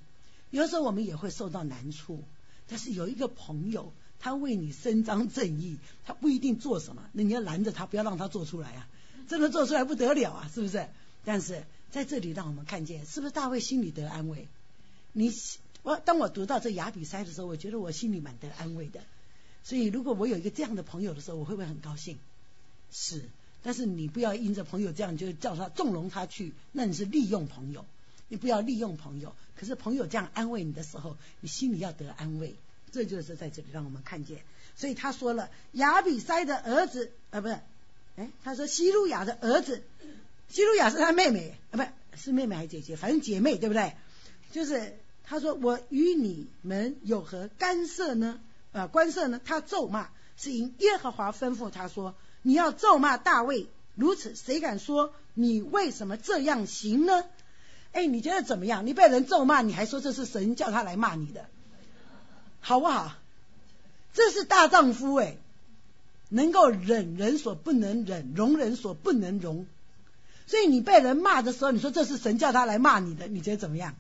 [0.52, 2.24] 有的时候我们也会受到难处，
[2.68, 8.88] 但是有一个朋友，他为你伸张正义，他不一定做什么，那你要拦着他，不要让他做出来啊。
[9.28, 10.88] 真的做出来不得了啊，是不是？
[11.26, 14.48] 但是在这里让我们看见，是不是大卫心里得安慰？
[15.14, 15.34] 你
[15.82, 19.02] 我当我读到这雅比塞的时候，我觉得我心里蛮得安慰的。
[19.64, 22.20] 所以，如果我有一个这样的朋友的时候，我会不会很高兴？
[22.92, 23.28] 是，
[23.64, 27.84] 但是你不要因着朋友这样就叫他纵容他去，那你是利用朋友。
[28.32, 32.56] 你不要利用朋友，可是朋友这样安慰你的时候，你心里要得安慰。
[32.90, 34.42] 这就是在这里让我们看见。
[34.78, 37.60] 所以他说了，雅比塞的儿子啊，不是，
[38.16, 39.84] 哎，他说希路亚的儿子，
[40.48, 43.96] 希路亚是他妹妹啊，不是是妹妹还是姐姐，反正姐妹对不对？
[44.52, 48.40] 就是他说我与你们有何干涉呢？
[48.72, 49.42] 啊，关涉呢？
[49.44, 53.68] 他咒骂是因耶和华吩咐他说，你要咒骂大卫。
[53.96, 57.26] 如此，谁敢说你为什么这样行呢？
[57.94, 58.86] 哎，你觉得怎么样？
[58.86, 61.46] 你被人咒骂，你还说这是神叫他来骂你的，
[62.60, 63.16] 好不好？
[64.14, 65.38] 这是大丈夫哎，
[66.30, 69.66] 能够忍人所不能忍，容人所不能容。
[70.48, 73.96] 所以你被人骂的时候，你说这是神叫他来骂你的，你觉得怎么样？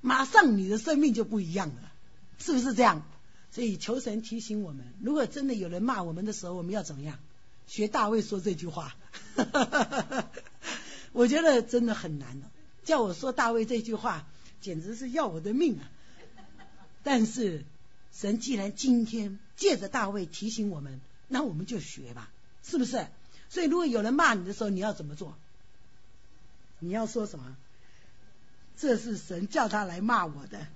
[0.00, 1.92] 马上你的生命就不一样了，
[2.38, 3.02] 是不是这样？
[3.52, 7.18] 所以求神提醒我们，如果真的有人骂我们的时候，我们要怎么样？
[7.66, 8.94] 学大卫说这句话，
[11.12, 12.50] 我觉得真的很难了。
[12.86, 14.24] 叫我说大卫这句话，
[14.62, 15.90] 简直是要我的命啊！
[17.02, 17.64] 但是
[18.12, 22.30] 神既然今天借着大卫提醒我们，那我们就学吧，
[22.62, 23.08] 是不是？
[23.50, 25.36] 所以如果有人骂你的时候，你要怎么做？
[26.78, 27.56] 你要说什么？
[28.76, 30.66] 这是神叫他来骂我的，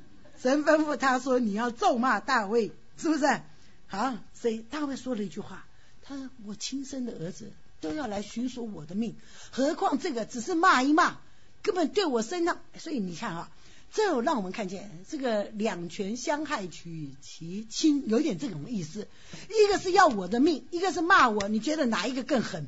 [0.42, 3.40] 神吩咐他说你要咒骂大卫，是不是？
[3.86, 5.64] 好，所以大卫说了一句话，
[6.02, 9.14] 他说我亲生的儿子都要来寻索我的命，
[9.52, 11.18] 何况这个只是骂一骂。
[11.62, 13.50] 根本对我身上，所以你看啊，
[13.92, 19.08] 这让我们看见这个两权相害取其轻，有点这种意思。
[19.48, 22.66] 一个是要我的命，一个是骂我，你觉得哪一个更狠？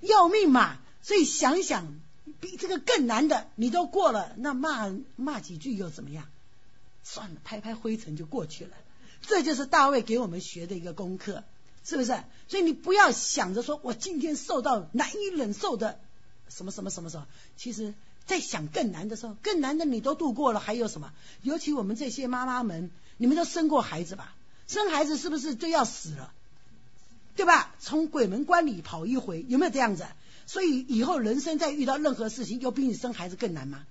[0.00, 0.78] 要命嘛！
[1.02, 2.00] 所以想想，
[2.40, 6.26] 比这个更难的你都过了，那骂骂几句又怎么样？
[7.02, 8.70] 算了，拍拍灰尘就过去了。
[9.22, 11.44] 这就是大卫给我们学的一个功课，
[11.84, 12.16] 是不是？
[12.46, 16.00] 所以你不要想着说我今天受到难以忍受的。
[16.48, 17.26] 什么什么什么什么？
[17.56, 17.94] 其实，
[18.26, 21.12] 在想更难的时候，更难的你都度过了，还有什么？
[21.42, 24.34] 尤其我们这些妈妈们，你们都生过孩子吧？
[24.66, 26.32] 生孩子是不是就要死了？
[27.36, 27.74] 对吧？
[27.78, 30.06] 从鬼门关里跑一回，有没有这样子？
[30.46, 33.86] 所以以后人生再遇到任何事情，有比你生孩子更难吗？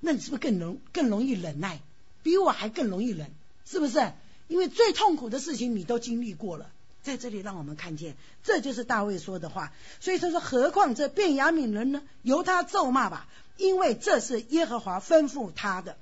[0.00, 1.80] 那你是不是更容更容易忍耐？
[2.22, 3.30] 比我还更容易忍，
[3.64, 4.12] 是不是？
[4.48, 6.70] 因为最痛苦的事情你都经历过了。
[7.02, 9.72] 在这里让我们看见，这就是大卫说的话。
[9.98, 12.00] 所以他说：“何况这变雅敏人呢？
[12.22, 13.26] 由他咒骂吧，
[13.56, 15.96] 因为这是耶和华吩咐他的。”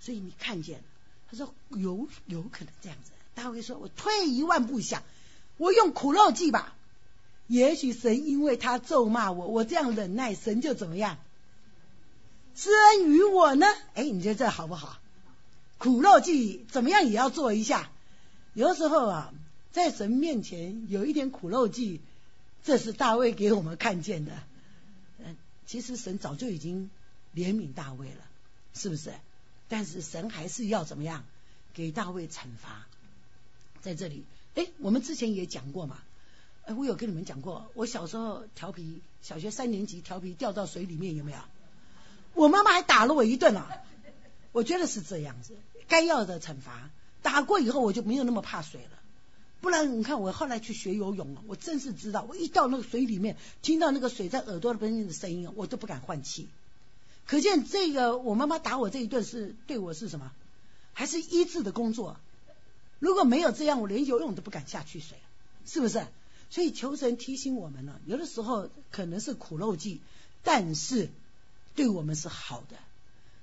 [0.00, 0.82] 所以你看见，
[1.30, 3.10] 他说有有可能这样子。
[3.34, 5.02] 大卫说：“我退一万步想，
[5.56, 6.74] 我用苦肉计吧。
[7.46, 11.16] 也许神因为他咒骂我，我这样忍耐，神就怎么样
[12.54, 13.66] 施恩于我呢？
[13.94, 14.98] 哎，你觉得这好不好？
[15.78, 17.90] 苦肉计怎么样也要做一下。
[18.52, 19.32] 有时候啊。”
[19.78, 22.00] 在神面前有一点苦肉计，
[22.64, 24.32] 这是大卫给我们看见的。
[25.18, 25.36] 嗯，
[25.68, 26.90] 其实神早就已经
[27.32, 28.24] 怜悯大卫了，
[28.74, 29.12] 是不是？
[29.68, 31.24] 但是神还是要怎么样
[31.74, 32.88] 给大卫惩罚？
[33.80, 34.24] 在这里，
[34.56, 35.98] 哎，我们之前也讲过嘛。
[36.64, 41.38] 哎，我有跟你们讲过，我小时候调皮，小学三年级调皮掉到水里面有没有？
[42.34, 43.80] 我妈妈还打了我一顿啊。
[44.50, 45.54] 我觉得是这样子，
[45.86, 46.90] 该要的惩罚
[47.22, 48.97] 打过以后，我就没有那么怕水了。
[49.60, 56.48] 不然你看，我后来去学游泳了，我真是知道，我一到那个水里面，听到那个水在耳朵边的声音，我都不敢换气。
[57.26, 60.32] 可见这个我妈妈打我这一顿是对我是什么？
[60.92, 62.16] 还是医治的工作？
[63.00, 65.18] 如果没有这样，我连游泳都不敢下去水，
[65.66, 66.06] 是不是？
[66.50, 70.00] 所以求神提醒我们了，有的时候可能是苦肉计，
[70.42, 71.10] 但是
[71.74, 72.76] 对我们是好的。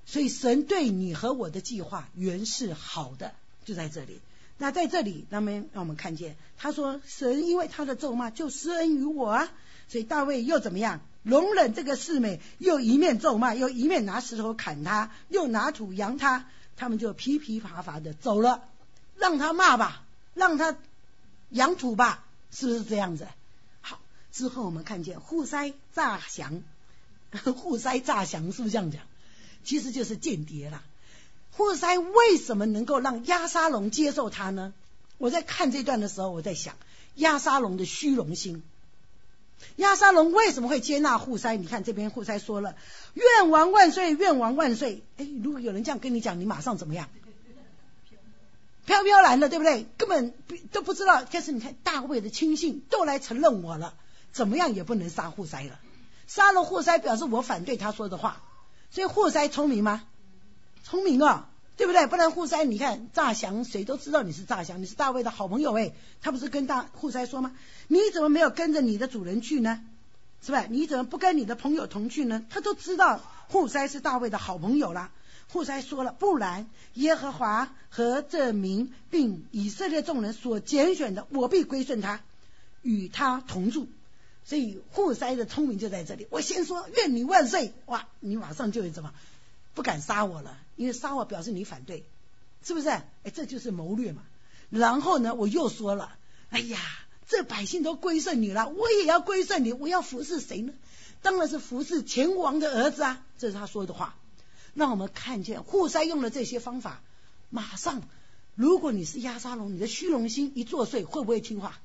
[0.05, 3.33] 所以神对你和我的计划原是好的，
[3.65, 4.19] 就在这里。
[4.57, 9.49] 那在这里，那么让我们看见，他说神因为他的咒骂就施恩于我啊，
[9.87, 11.01] 所以大卫又怎么样？
[11.23, 16.47] 容忍这个四美，又一面咒骂，又一面拿石头砍他，又拿土扬他，
[16.77, 18.63] 他们就噼噼啪啪的走了，
[19.17, 20.03] 让他骂吧，
[20.35, 20.77] 让他
[21.49, 23.27] 扬土吧，是不是这样子？
[23.81, 23.99] 好，
[24.31, 26.61] 之后我们看见互塞诈降，
[27.55, 29.01] 互塞诈降是不是这样讲？
[29.63, 30.83] 其实就是间谍了。
[31.55, 34.73] 户塞为什么能够让亚沙龙接受他呢？
[35.17, 36.75] 我在看这段的时候，我在想
[37.15, 38.61] 亚沙龙的虚荣心。
[39.77, 41.55] 亚沙龙为什么会接纳户塞？
[41.55, 42.75] 你看这边户塞说了
[43.15, 47.07] ：“愿王万岁，愿王万岁。”哎，如果有人这样跟你讲，你马上怎么样？
[48.85, 49.87] 飘飘然的，对不对？
[49.97, 50.33] 根本
[50.73, 51.23] 都不知道。
[51.31, 53.93] 但是你看大卫的亲信都来承认我了，
[54.33, 55.79] 怎么样也不能杀户塞了。
[56.27, 58.43] 杀了户塞，表示我反对他说的话。
[58.91, 60.03] 所以户塞聪明吗？
[60.87, 62.05] 聪明啊，对不对？
[62.05, 67.53] 不然户筛，你看诈降，谁都知道你是诈降，你是大卫的好朋友哎，他不是跟大户筛说吗？
[67.87, 69.81] 你怎么没有跟着你的主人去呢？
[70.45, 70.67] 是吧？
[70.69, 72.45] 你怎么不跟你的朋友同去呢？
[72.51, 73.19] 他都知道
[73.49, 75.09] 户筛是大卫的好朋友了。
[75.51, 82.21] 户筛说了，不然耶和华和这民并以色列众人所拣选的，我必归顺他，
[82.83, 83.87] 与他同住。
[84.43, 86.27] 所以户筛的聪明就在这里。
[86.29, 89.11] 我先说愿你万岁，哇，你马上就会怎么
[89.75, 90.57] 不敢杀我了？
[90.75, 92.05] 因为杀我表示你反对，
[92.63, 92.89] 是不是？
[92.89, 94.23] 哎，这就是谋略嘛。
[94.71, 96.17] 然后呢，我又说了，
[96.49, 96.79] 哎呀。
[97.27, 99.73] 这百姓都归顺你了，我也要归顺你。
[99.73, 100.73] 我要服侍谁呢？
[101.23, 103.25] 当然是服侍秦王的儿子啊！
[103.39, 104.15] 这是他说的话。
[104.75, 107.01] 让我们看见户塞用了这些方法，
[107.49, 108.03] 马上，
[108.53, 111.79] 如果你是亚沙龙，你的虚荣心一作祟，会不会听话？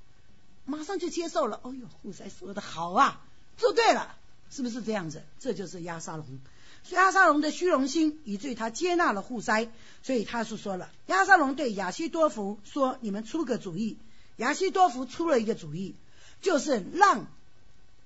[0.67, 1.59] 马上就接受了。
[1.63, 3.25] 哦呦，户塞说的好啊，
[3.57, 4.15] 做对了，
[4.51, 5.23] 是不是这样子？
[5.39, 6.27] 这就是亚沙龙。
[6.83, 9.69] 所以亚沙龙的虚荣心，以至于他接纳了户筛。
[10.03, 13.99] 所以他是说了，亚沙龙对亚西多福说：“你们出个主意。”
[14.39, 15.95] 亚西多夫出了一个主意，
[16.41, 17.27] 就是让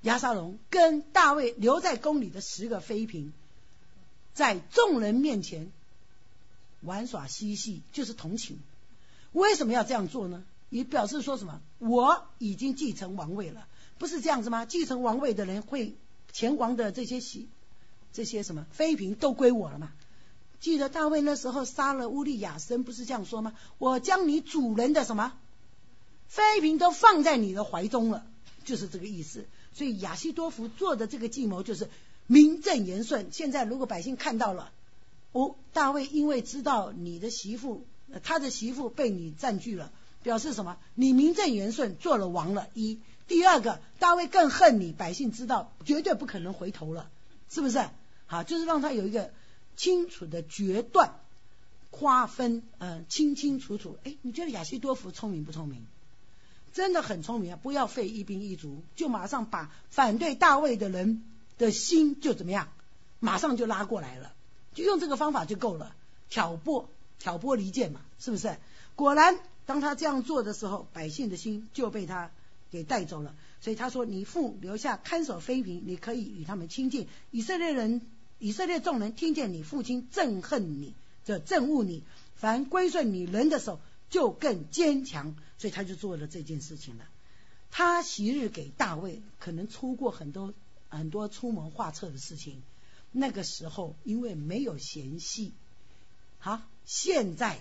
[0.03, 3.31] 亚沙龙跟大卫留在宫里的十个妃嫔，
[4.35, 5.71] 在众人面前
[6.81, 8.59] 玩耍嬉戏，就是同情。
[9.31, 10.43] 为什么要这样做呢？
[10.71, 11.61] 也表示说什么？
[11.79, 13.69] 我已经继承王位了，
[13.99, 14.67] 不是这样子吗？
[14.67, 15.95] 继承王位的人会
[16.33, 17.47] 前王的这些喜
[18.15, 19.93] 这些什么妃嫔都归我了嘛？
[20.61, 23.53] 记得大卫那时候杀了乌利亚森，不是这样说吗？
[23.77, 25.35] 我将你主人的什么？
[26.29, 28.25] 妃嫔都放在你的怀中了，
[28.65, 29.45] 就是这个意思。
[29.73, 31.91] 所以亚西多夫做的这个计谋就是
[32.29, 33.29] 名正言顺。
[33.33, 34.71] 现在如果百姓看到了，
[35.33, 37.85] 哦，大卫因为知道你的媳妇，
[38.23, 39.91] 他的媳妇被你占据了，
[40.23, 40.79] 表示什么？
[40.95, 42.69] 你名正言顺做了王了。
[42.75, 47.11] 一，第二个，大卫更恨你，百姓知道绝对不可能回头了，
[47.51, 47.85] 是不是？
[48.35, 49.31] 啊，就是让他有一个
[49.77, 51.21] 清楚的决断、
[51.93, 53.97] 划分，嗯，清清楚楚。
[54.03, 55.87] 哎，你觉得亚西多夫聪明不聪明？
[56.73, 57.59] 真的很聪明啊！
[57.63, 61.23] 不要费一兵一卒，就马上把反对大卫的人
[61.59, 62.73] 的心就怎么样，
[63.21, 64.35] 马上就拉过来了，
[64.75, 65.95] 就用这个方法就够了，
[66.29, 66.89] 挑拨
[67.21, 68.57] 挑拨离间嘛，是不是？
[68.97, 72.33] 果然，当他这样做的时候，百姓的心就被他
[72.73, 73.37] 给带走了。
[73.61, 77.09] 所以他说：“你父留下看守妃嫔，你可以与他们亲近。
[77.31, 78.03] 以色列人、
[78.39, 82.03] 以色列众人听见你父亲憎恨你，这憎恶你，
[82.37, 83.81] 凡归顺你人的手。”
[84.11, 87.05] 就更坚强，所以他就做了这件事情了。
[87.73, 90.55] 他昔日给大卫可能出过很多
[90.89, 92.63] 很多出谋划策的事情，
[93.11, 95.53] 那个时候因为没有嫌隙，
[96.39, 97.61] 好，现在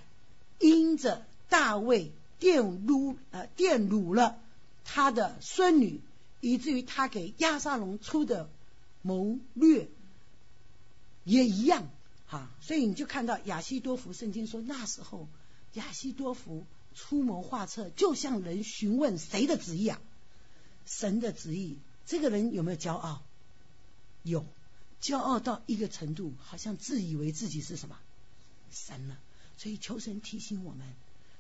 [0.60, 4.38] 因着大卫玷污呃玷辱了
[4.84, 6.02] 他的孙女，
[6.40, 8.48] 以至于他给亚沙龙出的
[9.02, 9.88] 谋略
[11.24, 11.90] 也一样
[12.28, 15.28] 哈，所以你就看到亚西多福圣经说那时候。
[15.74, 20.00] 亚西多福出谋划策，就像人询问谁的旨意啊？
[20.86, 21.80] 神的旨意。
[22.06, 23.24] 这个人有没有骄傲？
[24.22, 24.46] 有，
[25.02, 27.98] 骄傲到一个程度，好像自以为自己是什么
[28.70, 29.18] 神了。
[29.58, 30.94] 所以求神提醒我们，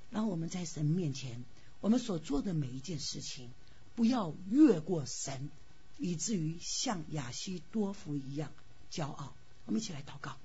[0.09, 1.43] 让我们在神面前，
[1.79, 3.51] 我们所做的每一件事情，
[3.93, 5.51] 不要越过神，
[5.99, 8.51] 以至于像亚西多福一样
[8.91, 9.35] 骄傲。
[9.65, 10.35] 我们一起来祷告。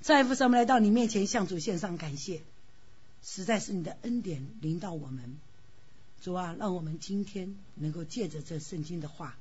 [0.00, 2.42] 在父上，我们来到你面前，向主献上感谢，
[3.22, 5.36] 实在是你的恩典临到我们。
[6.22, 9.36] 主啊，让我们今天能够借着这圣经的话，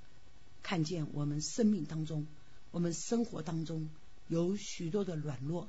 [0.63, 2.25] 看见我们生命当中、
[2.71, 3.89] 我们生活当中
[4.27, 5.67] 有许多的软弱。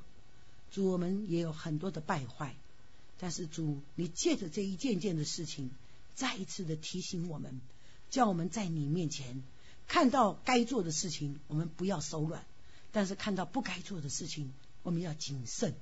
[0.71, 2.55] 主，我们也有很多的败坏。
[3.19, 5.69] 但是主，你借着这一件件的事情，
[6.15, 7.61] 再一次的提醒我们，
[8.09, 9.43] 叫我们在你面前
[9.87, 12.41] 看到该做的事情，我们不要手软；
[12.91, 14.51] 但是看到不该做的事情，
[14.83, 15.73] 我们要谨慎，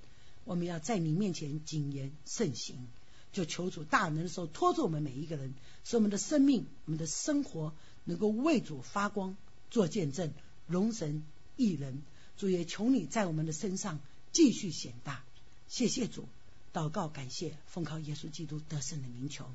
[0.45, 2.87] 我们要在你面前谨言慎行，
[3.31, 5.53] 就求主大能的时候托住我们每一个人，
[5.83, 7.73] 使我们的生命、我们的生活
[8.05, 9.35] 能够为主发光，
[9.71, 10.31] 做见证，
[10.67, 11.23] 荣神
[11.57, 12.01] 益人。
[12.37, 13.99] 主也求你在我们的身上
[14.31, 15.23] 继续显大。
[15.67, 16.27] 谢谢主，
[16.71, 19.45] 祷告感谢，奉靠耶稣基督得胜的名求，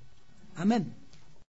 [0.55, 1.04] 阿门。